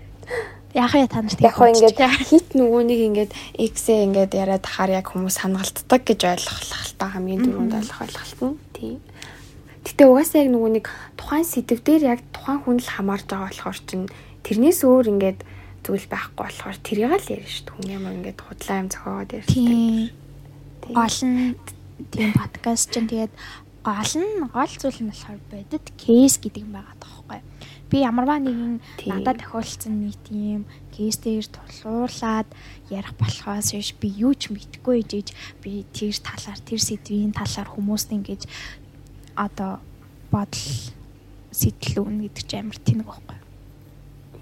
[0.76, 5.08] Яг яа та нарт Яг ингээд хит нөгөө нэг ингээд X-ээ ингээд яриад ахаар яг
[5.08, 8.60] хүмүүс хангалтдаг гэж ойлгох л та хамгийн дөрөнд ойлгох ойлголт нь.
[8.76, 8.99] Тийм.
[9.86, 13.80] Гэтэ угаасаа яг нөгөө нэг тухайн сэдв дээр яг тухайн хүн л хамаарж байгаа болохоор
[13.86, 14.10] чинь
[14.42, 15.40] тэрнээс өөр ингээд
[15.86, 17.76] зүйл байхгүй болохоор тэрийг л ярина шүү дээ.
[17.78, 19.54] Хүн ямар ингээд худлаа юм зохиогоод ярьдаг.
[19.54, 20.10] Тийм.
[22.10, 22.34] Тийм.
[22.34, 23.34] Подкаст чинь тэгээд
[23.86, 27.42] гол нь гол зүйл нь болохоор бодит кейс гэдэг юм байгаа тоххой.
[27.94, 32.50] Би ямарваа нэгэн надад тохиолдсон нэг тийм кейс дээр тулгуурлаад
[32.90, 35.30] ярих болохоос биш би юу ч мэдэхгүй ээжээж
[35.62, 38.42] би тэр талаар тэр сэдвийн талаар хүмүүст ингэж
[39.36, 39.80] одоо
[40.32, 40.68] бодол
[41.52, 43.40] сэтэл өгнө гэдэг чинь амар тэнэг байхгүй.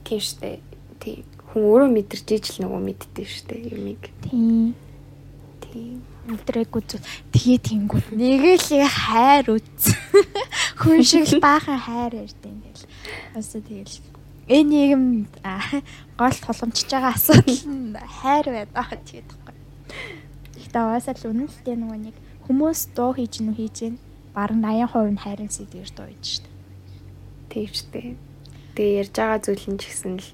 [0.06, 0.58] Тийм шүү дээ.
[1.02, 1.24] Тийм.
[1.54, 4.04] Хүн өөрөө мэдэрч ижил нөгөө мэддэг шүү дээ юмыг.
[4.26, 4.74] Тийм.
[5.62, 6.02] Тийм.
[6.24, 9.84] Өдрэггүй зүйл тэгээ тэнгүүд нэг л хайр үз.
[10.82, 12.86] Хүн шиг л баахан хайр ярьдаг ингээл.
[13.38, 14.00] Өсө тэгэл
[14.48, 15.06] энэ нийгэм
[15.44, 15.84] аа,
[16.16, 19.56] гол тулгамчж байгаа асуудал нь хайр байдаг тэгээд байхгүй.
[20.64, 22.16] Ихтэй угаасаа л үнэлтэй нөгөө нэг
[22.48, 23.96] хүмүүс дуу хийж нү хийж гэн
[24.34, 26.50] бараг 80% нь хайрын сэдвэр дуу хийж штэ.
[27.94, 28.18] Дээ.
[28.74, 30.30] Тэгээ ярьж байгаа зүйл нь ч гэсэн л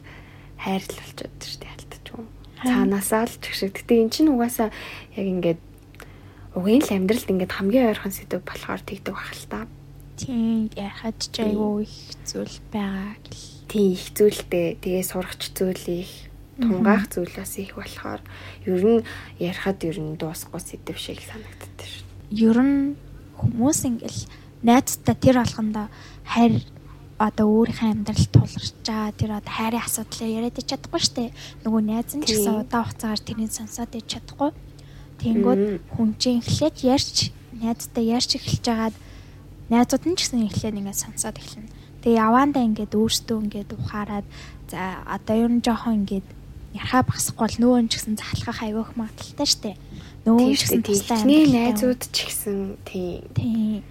[0.55, 2.25] хайр л болчиход шүү дээ алдчихгүй.
[2.63, 3.75] Цаанаасаа л ч шиг.
[3.75, 4.71] Гэтэ эн чинь угаасаа
[5.19, 5.61] яг ингээд
[6.55, 9.67] угийн л амьдралд ингээд хамгийн ойрхон сэдв болохоор тэгдэг байх л та.
[10.15, 13.43] Тийм яхад ч айгүй их зүйл байгаа гэл.
[13.67, 14.67] Тийм их зүйлтэй.
[14.79, 16.11] Тэгээ сурахч зүйл их
[16.59, 18.21] тунгаах зүйл бас их болохоор
[18.67, 19.03] ер нь
[19.39, 22.07] ярихад ер нь дуусахгүй сэдв шиг санагддаг шүү.
[22.35, 22.95] ер нь
[23.39, 24.21] хүмүүс ингээл
[24.63, 25.87] найзтай тэр болгондоо
[26.27, 26.59] хайр
[27.19, 31.35] одоо өөрийнхөө амьдралд тулгарч байгаа тэр одоо хайрын асуудлаа яриад чадахгүй штэ.
[31.67, 34.51] Нөгөө найз нь ч гэсэн удаан хугацаагаар тэрийг сонсоод ич чадахгүй.
[35.19, 35.61] Тэнгүүд
[35.91, 38.95] хүн чинь эхлээд ярьч найзтай ярьч эхэлж байгаад
[39.67, 41.71] найзууд нь ч гэсэн эхлээд ингээд сонсоод эхэлнэ.
[42.07, 44.27] Тэгээ яваандаа ингээд өөртөө ингээд ухаарад
[44.71, 46.27] за одоо ер нь жоохон ингээд
[46.71, 49.71] ярахаа багсахгүй бол нөгөө нь ч гэсэн захалгах айгүйх магадaltaй штэ
[50.37, 53.81] Тийм Эхний амьдралтай найзууд ч гэсэн тийм Тийм.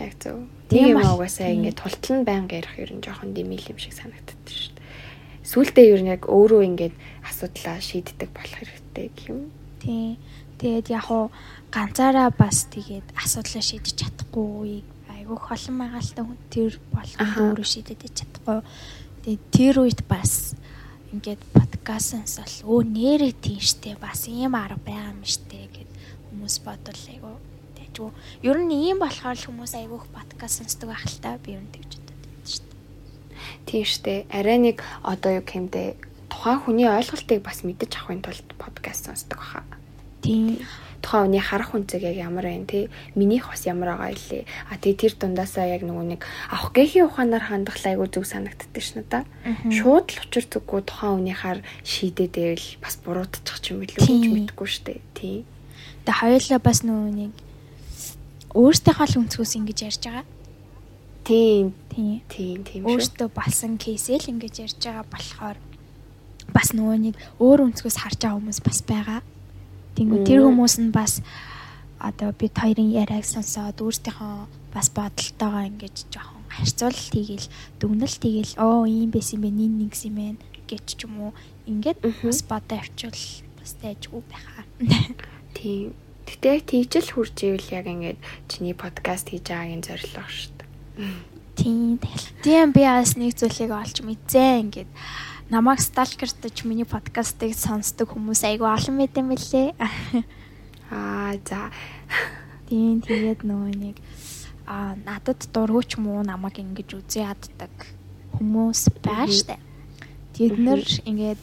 [0.00, 0.46] яг зөв.
[0.70, 1.56] Тийм Тийм угаасаа тийм.
[1.60, 4.86] ингээд тултал нь байнга ярих ер нь жоохон дэмэл юм шиг санагддаг шүү дээ.
[5.44, 6.94] Сүүлдээ ер нь яг өөрөө ингээд
[7.28, 9.40] асуудлаа шийддэг болох хэрэгтэй гэх юм.
[9.82, 10.16] Тий.
[10.58, 11.28] Тэгээд яг уу
[11.74, 14.80] ганцаараа бас тэгээд асуудлаа шийдэж чадахгүй
[15.10, 17.40] айгүйх олон байгаа л та хүн тэр болгонд Аха.
[17.52, 18.60] өөрөө шийдэж чадахгүй.
[18.60, 18.60] байхгүй.
[19.24, 20.52] Тэгээ тэр үед бас
[21.12, 21.42] ингээд
[21.84, 25.90] подкастаас бол өө нэрээ тийм штэ бас ийм арга байгаа юм штэ гэд
[26.32, 27.36] хүмүүс бодвол айгу
[27.76, 28.08] тэгжүү.
[28.40, 32.00] Ер нь ийм болохоор хүмүүс айгуух подкаст сонсдог байх л та би ер нь тэгж
[32.00, 32.72] бодод штэ.
[33.68, 34.24] Тийм штэ.
[34.32, 36.00] Арай нэг одоо юу гэмдэ
[36.32, 39.60] тухайн хүний ойлголтыг бас мэдэж авахын тулд подкаст сонсдог баха.
[40.24, 40.64] Тийм.
[41.04, 42.88] Тухайн хүний харах үнцэг яг ямар байна те?
[43.12, 44.48] Минийх бас ямар байгаа илээ?
[44.72, 48.96] А тэгээ тэр дундаасаа яг нөгөө нэг авах гэхийн ухаанаар хандах айгу зүг санагддаг ш
[48.96, 49.28] надаа
[49.68, 54.68] шууд л учир зүггүй тухайн хүнийхаар шийдээд байвал бас буруутчих ч юм билүү гэж мэдэхгүй
[54.72, 55.04] штэ.
[55.12, 55.44] Тий.
[56.08, 57.32] Тэгээ хоёулаа бас нөгөө нэг
[58.56, 60.24] өөртөөхөө л өнцгөөс ингэж ярьж байгаа.
[61.24, 62.20] тийм Тийм.
[62.28, 62.92] тийм тийм шүү.
[62.94, 65.56] Өөртөө болсон кейсэл ингэж ярьж байгаа болохоор
[66.54, 69.20] бас нөгөө нэг өөр өнцгөөс харж байгаа хүмүүс бас байгаа.
[69.94, 71.22] Тэнгүү тэр хүмүүс нь бас
[71.98, 74.34] одоо бид хоёрын яриаг сонсоод өөртөөхөө
[74.74, 77.48] бас бодолтойгоо ингэж жоохон харьцуулалт хийгээл
[77.80, 80.26] дүгнэлт хийгээл оо ийм байсан юм бэ нин нэг юм бэ
[80.68, 81.32] гэж ч юм уу
[81.70, 83.22] ингээд бас бодоо авчвал
[83.58, 84.64] бас тайжгүй байхаа.
[85.56, 88.18] тийм Гэтэ яг тийжл хурж ивэл яг ингээд
[88.48, 90.68] чиний подкаст хийж байгаагийн зорилго шүү дээ.
[91.52, 92.00] Тийм.
[92.40, 94.90] Тийм би бас нэг зүйлийг олж мэдзээ ингээд
[95.50, 99.74] намайг сталкертаж миний подкастыг сонсдог хүмүүс айгүй олон мэт юм билээ.
[100.94, 101.68] Аа за.
[102.68, 103.96] Тийм тэгээд нөгөө нэг
[104.64, 107.74] а надад дургуч муу намайг ингэж үзээ яддаг
[108.40, 109.56] хүмүүс байгаа штэ.
[110.32, 111.40] Тэд нэр ингээд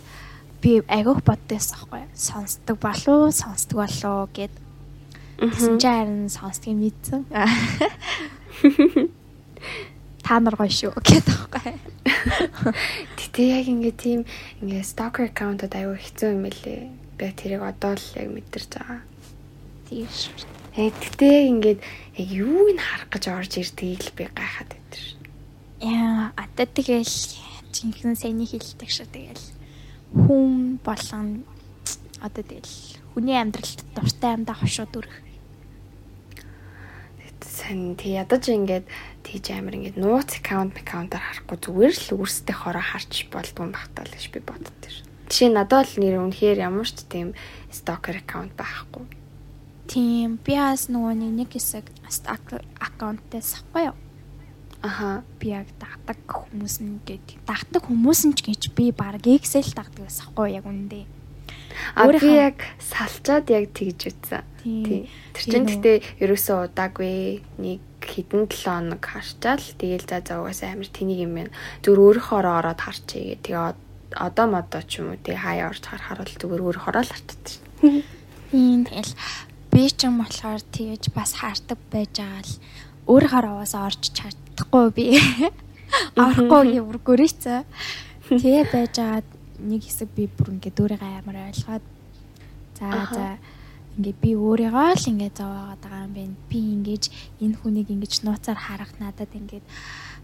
[0.61, 4.53] би айгүйх боддоос аахгүй сонсдог болов сонсдог болов гэд
[5.41, 7.25] Тэгсэн чи харин сонсдгийг мэдсэн.
[10.21, 11.81] Та нар гоё шүү гэдэг аахгүй.
[13.41, 14.21] Гэтэ яг ингээд тийм
[14.61, 16.93] ингээд stalker account-д аюу хэцүү юм байлээ.
[17.17, 19.01] Би тэрийг одоо л яг мэдэрч байгаа.
[19.89, 20.45] Тийм шүү.
[20.77, 21.79] Э яг ингээд
[22.21, 25.25] яг юуг нь харах гэж орж ирдгийг л би гайхаад байдаг шин.
[25.81, 27.17] Яа, ата тэгэл
[27.73, 29.45] жинхэнэ сэний хилдэг шүү тэгэл.
[30.13, 31.41] Хүн болгон
[32.21, 35.17] одоо тэгэл хүний амьдралд дуртай амдаа хошууд өрөх.
[37.41, 38.85] Сан тий ядаж ингээд
[39.23, 44.03] тийж амир ингээд нууц аккаунт аккаунтаар харахгүй зүгээр л өөрсдөө хороо харж болдгүй юм багтаа
[44.05, 45.07] л гэж би боддог шин.
[45.31, 47.31] Жишээ надад бол нэр үнэхээр ямар ч тийм
[47.71, 49.05] stalker account байхгүй.
[49.87, 51.87] Тийм, би бас нөгөө нэг хэсэг
[52.81, 53.97] аккаунтээс ахгүй юу?
[54.81, 55.21] Аха.
[55.37, 60.09] би яг дагдаг хүмүүс нь гээд дагдаг хүмүүс нь ч гэж би баг Excel дагдаг
[60.09, 61.05] байсан хгүй яг үндэ.
[61.93, 64.41] А би яг салчаад яг тэгж үтсэн.
[64.65, 64.85] Тийм.
[64.85, 65.01] Тий.
[65.37, 65.69] Тэр Тийм чин үү.
[65.69, 71.33] гэтээ ерөөсөө удаагүй нэг хэдэн 7 хоног харчаал тэгээл за за угаасаа амир тэнийг юм
[71.37, 71.55] байна.
[71.85, 73.41] Зүр өөрийнхөө ороод харчээ гэ.
[73.45, 73.83] Тэгээ од-
[74.15, 78.03] одоо модоо ч юм уу тий хаяа орж харахаар бол зүгээр өөрийнхөө л харчдаг шин.
[78.51, 79.13] Тийм тэгэл
[79.71, 82.55] би ч юм болохоор тэгэж бас хаардаг байж байгаа л
[83.07, 85.05] өөрөөр аваас орж чадахгүй би.
[86.19, 87.59] Орохгүй юм гөрөөцөө.
[88.27, 89.23] Тэгээ байж байгаа
[89.61, 91.85] нэг хэсэг би бүр ингээд өөрийгөө амар ойлгоод
[92.75, 93.25] за за
[93.97, 96.35] ингээд би өөрийгөө л ингээд зовоогоод байгаа юм байна.
[96.47, 97.05] Би ингээд
[97.43, 99.65] энэ хүнийг ингээд нууцаар харах надад ингээд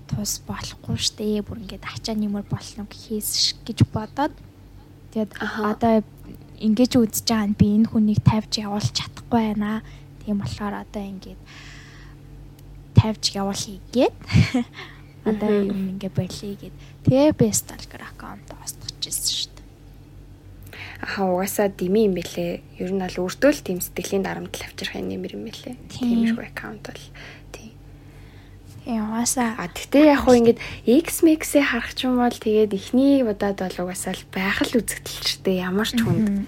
[0.07, 1.43] тус болохгүй штэ.
[1.43, 4.34] Бүр ингээд ачаа нэмэр болно гэхээс гэж бодоод
[5.11, 5.32] тэгээд
[5.68, 6.03] одоо
[6.63, 9.84] ингэж үзэж байгаа нь би энэ хүнийг тавьж явуулах чадахгүй байна.
[10.24, 11.41] Тийм болохоор одоо ингээд
[12.97, 14.15] тавьж явуулъя гээд
[15.30, 19.47] одоо юм ингээ болъё гээд тэгээ би stalker аккаунт остчихсан шүү дээ.
[21.02, 22.82] Аха угаасаа дими юм бэлээ.
[22.82, 25.76] Ер нь бол өөртөө л тийм сэтгэлийн дарамт авчрах нэмэр юм бэлээ.
[25.93, 26.34] Тийм.
[26.34, 27.04] Тиймэрхүү аккаунт бол
[28.88, 33.91] угаасаа А тэгтээ яг хуу ингээд X-Max-ээ харах ч юм бол тэгээд эхний удаад бол
[33.91, 36.48] угаасаа л байх л үзэгдэлчтэй ямар ч хүнд.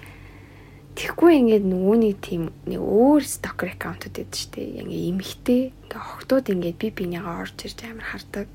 [0.96, 4.68] Тэгэхгүй ингээд нөгөөний тийм нэг өөр stalker аккаунтууд байдаг шүү дээ.
[4.84, 8.48] Ингээ эмхтэй ингээ охтууд ингээд би бинийгаа орж ирж амар хардаг.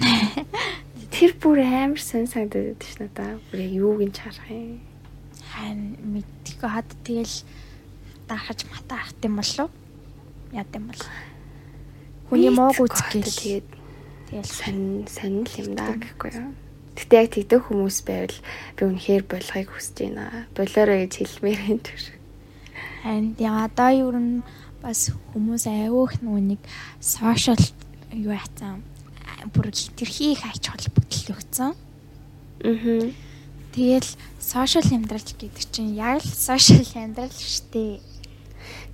[1.14, 3.38] Тэр бүр амар сэн санагдаад байдаг ш надаа.
[3.50, 4.89] Бүр яг юуг нь чарах юм.
[5.60, 7.36] Хань мэдтгөө хад тэгэл
[8.28, 9.70] даахаж матаарах юм болов
[10.56, 11.02] яд юм бол
[12.32, 13.68] хүний мууг үзэх гээл тэгээд
[14.32, 16.52] тэгэл сонь сонь л юм да гэхгүй юу.
[16.96, 18.38] Гэтэ яг тэгдэг хүмүүс байвал
[18.76, 20.46] би үнэхээр болохыг хүсэж байна.
[20.56, 22.02] Болоорой гэж хэлмээр энэ төр.
[23.38, 24.28] яа одоо юу н
[24.82, 25.64] бас хүмүүс
[26.24, 26.60] нөгөө нэг
[26.98, 27.62] сошиал
[28.14, 28.82] юу яцсан
[29.48, 31.72] бүр хитрхи их ач холбогдол өгцөн.
[32.64, 33.29] Аа.
[33.70, 34.10] Тэгэл
[34.42, 38.02] сошиал амьдрал гэдэг чинь яг л сошиал амьдрал штэ.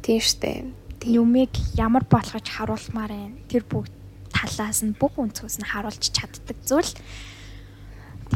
[0.05, 0.68] Тийм штэ.
[1.07, 3.41] Юмыг ямар болгож харуулмаар байна.
[3.49, 3.93] Тэр бүгд
[4.37, 6.93] талаас нь бүх өнцгөөс нь харуулж чаддаг зүйл.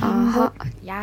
[0.01, 0.55] Аа.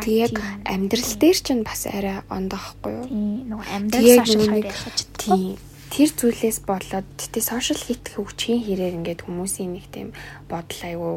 [0.08, 0.34] яг
[0.64, 3.06] амьдрал дээр ч бас арай ондоохгүй юу?
[3.06, 4.98] тийм нөгөө амьдрал сошиал хоёр ялгаж.
[5.20, 5.54] Тийм.
[5.92, 10.16] Тэр зүйлээс болоод тэгтээ сошиал хийх хөгжихийн хэрээр ингээд хүмүүсийн нэг тийм
[10.48, 11.16] бодол айгүй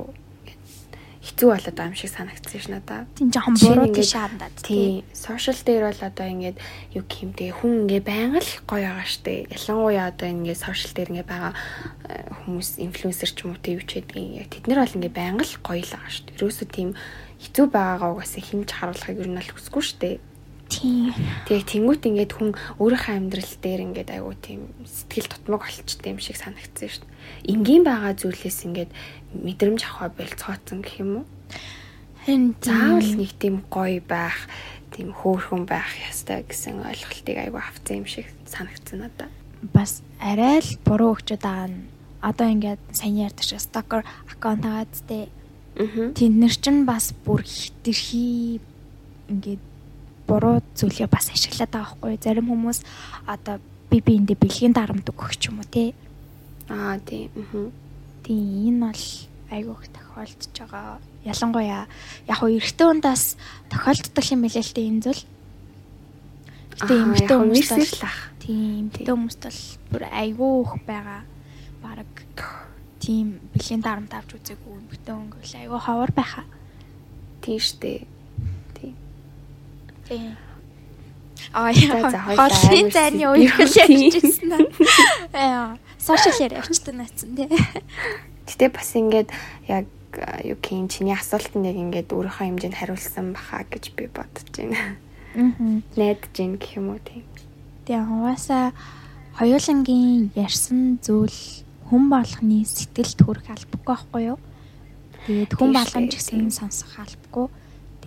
[1.21, 3.05] хэцүү болоод байгаа юм шиг санагдсан ш надаа.
[3.13, 4.57] Тийм жоохон буруу тийш хандаад.
[4.65, 5.05] Тийм.
[5.13, 6.57] Сошиал дээр бол одоо ингээд
[6.97, 9.45] юу гэмтэй хүн ингээ байнга л гоё байгаа штэ.
[9.53, 11.53] Ялангуяа одоо ингээ сошиал дээр ингээ байгаа
[12.09, 15.45] э, хүмүүс инфлюенсер ч юм уу тэг юу ч яг тэд нар бол ингээ байнга
[15.45, 16.33] л гоё л байгаа штэ.
[16.41, 16.89] Ерөөсөө тийм
[17.37, 20.11] хэцүү байгаагаа угаасаа хинж харуулахыг ер нь л хүсэхгүй штэ.
[20.71, 21.11] Тийм.
[21.51, 26.39] Тэгээ тэнгуут ингээд хүн өөрийнхөө амьдрал дээр ингээд айгуу тийм сэтгэл тутмаг болчтой юм шиг
[26.39, 27.51] санагдсан шүү дээ.
[27.51, 28.91] Энгийн байгаа зүйлээс ингээд
[29.33, 31.25] мэдрэмж авах болцооцсон гэх юм уу?
[32.25, 34.47] Харин Заавал нэг тийм гоё байх,
[34.93, 39.31] тийм хөөрхөн байх ёстой гэсэн ойлголтыг айгуу авсан юм шиг санагдсан надад.
[39.73, 41.85] бас арай л буруу өгчөд байгаа нь
[42.21, 45.29] одоо ингээд сайн ярьдаг шиг stalker аккаунт зү
[45.79, 46.11] Аа.
[46.17, 48.59] тэнд нэр чинь бас бүр хитрхи
[49.29, 49.61] ингээд
[50.27, 52.81] буруу зүйлээ бас ашиглаад байгаа хгүй зарим хүмүүс
[53.25, 55.93] одоо би биэндээ бэлгийн дарамт өгөх ч юм уу те
[56.69, 57.29] Аа тийм.
[57.37, 57.69] Аа.
[58.31, 59.03] Тийм энэ бол
[59.51, 61.83] айгүйх тохиолдож байгаа ялангуяа
[62.31, 63.23] яг хөө эрэгтэй хүндээс
[63.67, 65.23] тохиолддог юм билээ л те энэ зүйл
[66.81, 68.19] Аа, эмэгтэй яг хүмүүс нэрсээр бол л ах.
[68.39, 69.59] тийм эмэгтэй хүмүүст бол
[69.91, 71.21] бүр айгүйх байгаа
[71.83, 72.09] баг
[73.03, 76.45] тийм бэлгийн дарамт авч үзээгүй эмэгтэй өнгөл айгүй ховор байхаа
[77.41, 78.05] Тийм штэ.
[78.77, 78.95] Тийм.
[80.07, 80.37] Тийм.
[81.57, 84.13] Аа хоёулаа хоолны зайны үеийг Тийм.
[84.13, 84.61] явчихсан
[85.33, 85.80] аа.
[86.01, 87.49] Сошиал явчихсан байсан тий.
[88.49, 89.29] Гэтэ бас ингээд
[89.69, 89.85] яг
[90.17, 94.97] а, юу гин чиний асуултанд яг ингээд өөрийнхөө хэмжээнд хариулсан баха гэж би бодож байна.
[95.37, 95.79] Аа.
[95.93, 97.23] Найдаж гин гэх юм уу тийм.
[97.85, 98.73] Тэгээ хаваасаа
[99.37, 101.37] хоёулангийн ярьсан зүйл
[101.85, 104.39] хүн болгоны сэтгэлд хүрэх албагүй байхгүй юу?
[105.29, 107.47] Тэгээд хүн дээ, гэсэн сонсох албагүй.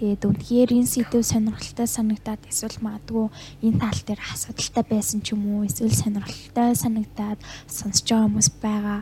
[0.04, 3.32] Тэгээд үнэхээр энэ сэдв сонирхолтой санагдаад эсвэл магадгүй
[3.64, 9.00] энэ тал дээр асуудалтай байсан ч юм уу эсвэл сонирхолтой санагдаад сонсож байгаа хүмүүс байгаа.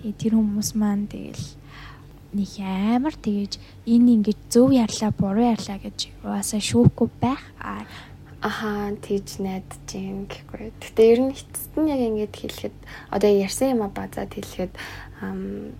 [0.00, 1.46] Тэгээд тэр хүмүүс маань тэгэл
[2.32, 3.60] нэг амар тэгэж
[3.92, 7.44] энэ ингэж зөв ярьлаа буруу ярьлаа гэж угаасаа шүүхгүй байх.
[7.60, 7.84] Аа
[8.40, 10.70] Аха тийж найдаж гин гэхгүй.
[10.78, 12.76] Гэтэ ер нь эцэст нь яг ингээд хэлэхэд
[13.10, 14.72] одоо ярьсан юм а базаад хэлэхэд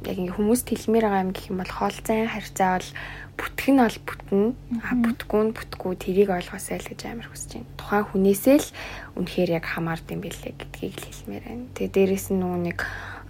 [0.02, 2.90] яг ингээд хүмүүст хэлмээр байгаа юм гэх юм бол хоол зайн харьцаа бол
[3.38, 4.52] бүтэх нь бол бүтнэ.
[4.82, 7.70] А бүтгэхгүй нь бүтггүй тэрийг ойлгосоо л гэж амар хүсэж байна.
[7.78, 8.68] Тухайн хүнээсээ л
[9.14, 11.64] үнэхээр яг хамаард юм бэлээ гэдгийг л хэлмээр байна.
[11.78, 12.78] Тэгээ дээрэс нь нөгөө нэг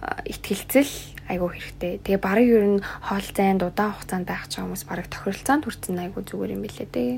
[0.01, 0.93] а, итгэлцэл
[1.29, 1.93] айгүй хэрэгтэй.
[2.01, 6.23] Тэгээ барыг ер нь хоол зайнд удаан хугацаанд байх ч хүмүүс барыг тохиролцоонд хүрсэн айгүй
[6.25, 7.13] зүгээр юм бэлээ дээ.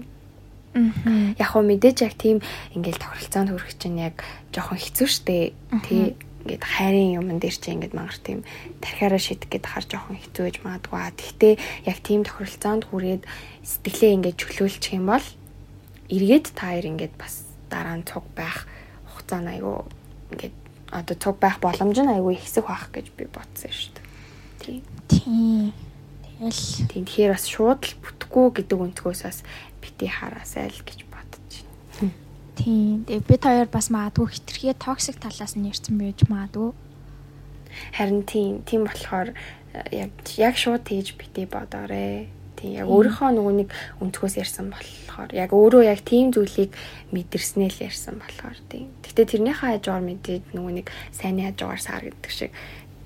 [1.40, 2.44] Яг хөө мэдээж яг тийм
[2.76, 4.20] ингээл тохиролцоонд хүрэх чинь яг
[4.52, 5.56] жоохон хэцүү шттэ.
[5.88, 8.40] Тий ингээд хайрын юмн дээр чи ингээд мангар тийм
[8.82, 11.00] тархиараа шидэх гээд хар жоохон хэцүү гэж магадгүй.
[11.00, 11.54] А Тэгтээ
[11.86, 13.24] яг тийм тохиролцоонд хүрээд
[13.62, 15.28] сэтгэлээ ингээд чөлөөлчих юм бол
[16.10, 18.66] эргээд та хоёр ингээд бас дараа нь цуг байх
[19.06, 19.78] хугацаа нь айгүй
[20.34, 20.56] ингээд
[20.90, 24.06] одоо цуг байх боломж нь айгүй ихсэх байх гэж би бодсон шүү дээ.
[24.60, 24.78] Тий.
[25.08, 25.72] тийм.
[26.42, 29.40] Тэгэл Тийм тэгэхээр бас шууд л бүтэхгүй гэдэг өнцгөөс бас
[29.78, 31.11] бити хараасай л гэж.
[32.62, 33.10] Тийм.
[33.10, 36.78] Тэгээ бид хоёр бас магадгүй хитрхээ токсик талаас нь ярьсан байж магадгүй.
[37.98, 39.34] Харин тийм тийм болохоор
[39.74, 42.30] э, яг яг шууд тэгж бити бодоорой.
[42.54, 46.78] Тийм яг өөрийнхөө нөгөө нэг өнцгөөс ярьсан болохоор яг өөрөө яг тийм зүйлийг
[47.10, 48.94] мэдэрснээ л ярьсан болохоор тийм.
[49.02, 52.54] Гэтэ тэрнийхээ хажуугаар мэдээд нөгөө нэг сайнны хажуугаар сар гэдэг шиг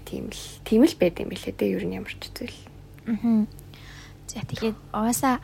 [0.04, 2.60] тийм л тийм л байд юм билээ дээ ер нь ямар ч зүйл.
[3.08, 3.48] Аа.
[4.28, 5.40] За тэгээд угаасаа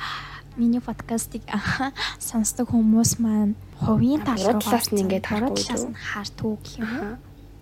[0.60, 1.48] миний подкастыг
[2.20, 3.56] сонсдог хүмүүс маань
[3.86, 7.16] хувийн тал руу талаас нь ингээд харахгүй талаас нь хартгүй гэх юм уу?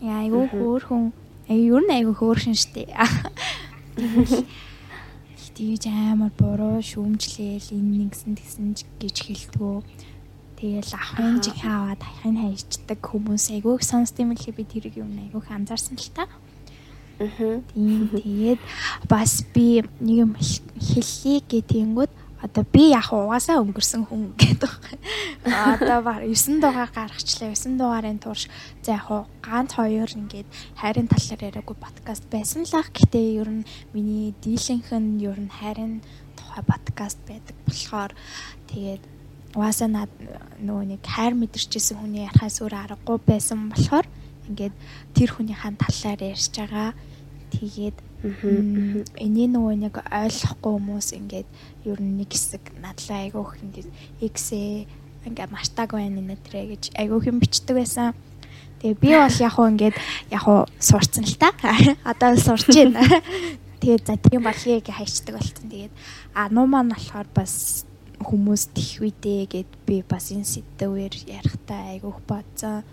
[0.03, 1.03] Яа, айгүй хөөрхөн.
[1.49, 2.87] Аюу юу н айгүй хөөрхөн штэ.
[5.59, 9.75] Тэгэж амар буруу шүүмжлээл энэ нэгсэн тэгсэн гэж хэлдгүү.
[10.55, 15.43] Тэгэл ахын жиг хаваад хахын хайчдаг хүмүүс айгүй сонсд юм л би тэрийг юм айгүй
[15.51, 16.31] анзаарсан л та.
[17.19, 17.67] Мгм.
[17.75, 18.59] Тийм тэгээд
[19.11, 22.11] бас би нэг юм хэл- хэлхий гэтэнгүүд
[22.41, 24.71] одоо би яг угаасаа өнгөрсөн хүн гэдэг.
[25.43, 25.75] байна.
[25.75, 27.51] Одоо баг 9 дугаар гаргачлаа.
[27.51, 28.47] 9 дугаарын турш
[28.83, 30.47] за яг ганц хоёр ингээд
[30.79, 32.89] хайрын талаар яриаггүй подкаст байсан л ах.
[32.95, 35.99] Гэтэ ер нь миний дийлэнх нь ер нь хайрын
[36.39, 38.11] тухай подкаст байдаг болохоор
[38.71, 39.03] тэгээд
[39.55, 40.11] угаасаа над
[40.63, 44.07] нөгөө нэг хайр мэдэрчээсэн хүний ярахаас өөр аргагүй байсан болохоор
[44.47, 44.75] ингээд
[45.11, 46.89] тэр хүнийхээ талаар ярьж байгаа.
[47.49, 48.08] Тэгээд.
[48.21, 51.47] Эний нөгөө нэг ойлгохгүй хүмүүс ингээд
[51.87, 53.89] ер нь нэг хэсэг надлаа айгүйх ингээд
[54.19, 54.51] X
[55.23, 58.11] ингээд мартаг байна нэтрэ гэж айгүйх юм бичдэг байсан.
[58.83, 59.95] Тэгээ би бол яг хуу ингээд
[60.31, 61.51] яг хуу сурцсан л та.
[62.11, 63.03] Одоо л сурч байна.
[63.79, 65.67] Тэгээд за тийм болхий гэж хайчдаг болсон.
[65.71, 65.93] Тэгээд
[66.35, 67.87] а нуу маань болохоор бас
[68.19, 72.83] хүмүүс тэх үедээ гэд би бас энэ сэдвээр ярихтаа айгүйх бодсон.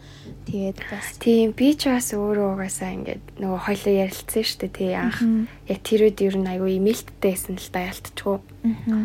[0.47, 4.93] Тэгээд бас Тийм би ч бас өөрөө угаасаа ингээд нөгөө хоёлоо ярилцсан шүү дээ тий
[4.95, 5.19] анх.
[5.67, 8.39] Яг тэр үед ер нь айгүй имэйлттэйсэн л да ялтчихгүй.
[8.63, 9.03] мгм.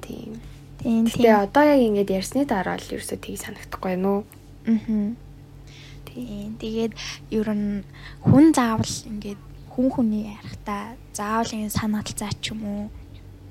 [0.00, 0.30] Тийм.
[0.80, 1.36] Тийм тийм.
[1.36, 4.18] одоо яг ингээд ярьсны дараа л ерөөсөө тийг санагдахгүй нүү.
[4.66, 5.16] Мгм.
[6.08, 6.48] Тийм.
[6.58, 6.92] Тэгээд
[7.30, 7.84] ер нь
[8.24, 9.40] хүн заавал ингээд
[9.72, 12.84] хүн хүний ярихтаа заавал ингэ санаал заа ч юм уу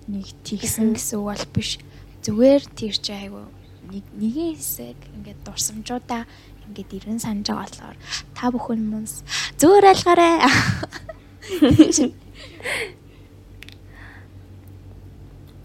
[0.10, 1.80] нэг тийгсэн гэсэн үг бол биш.
[2.22, 3.50] Зүгээр тэр чи айгу
[3.90, 6.30] нэг нэгэн хэсэг ингээд дурсамжуудаа
[6.70, 7.98] ингээд ирэн санаж байгаа болохоор
[8.38, 9.14] та бүхэн хүмүүс
[9.58, 10.38] зүгээр ойлгоорой.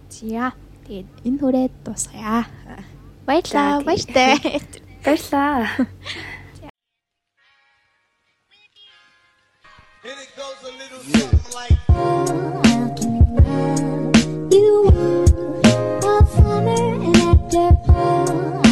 [0.09, 0.57] Зя.
[0.89, 2.49] Тэгээд энэ хүрээд дуусгая.
[3.29, 3.85] Баярлаа.
[3.85, 4.41] Баяртай.
[5.05, 5.69] Баярлаа.
[10.07, 11.77] And it goes a little something like.
[16.37, 18.66] summer and after fall.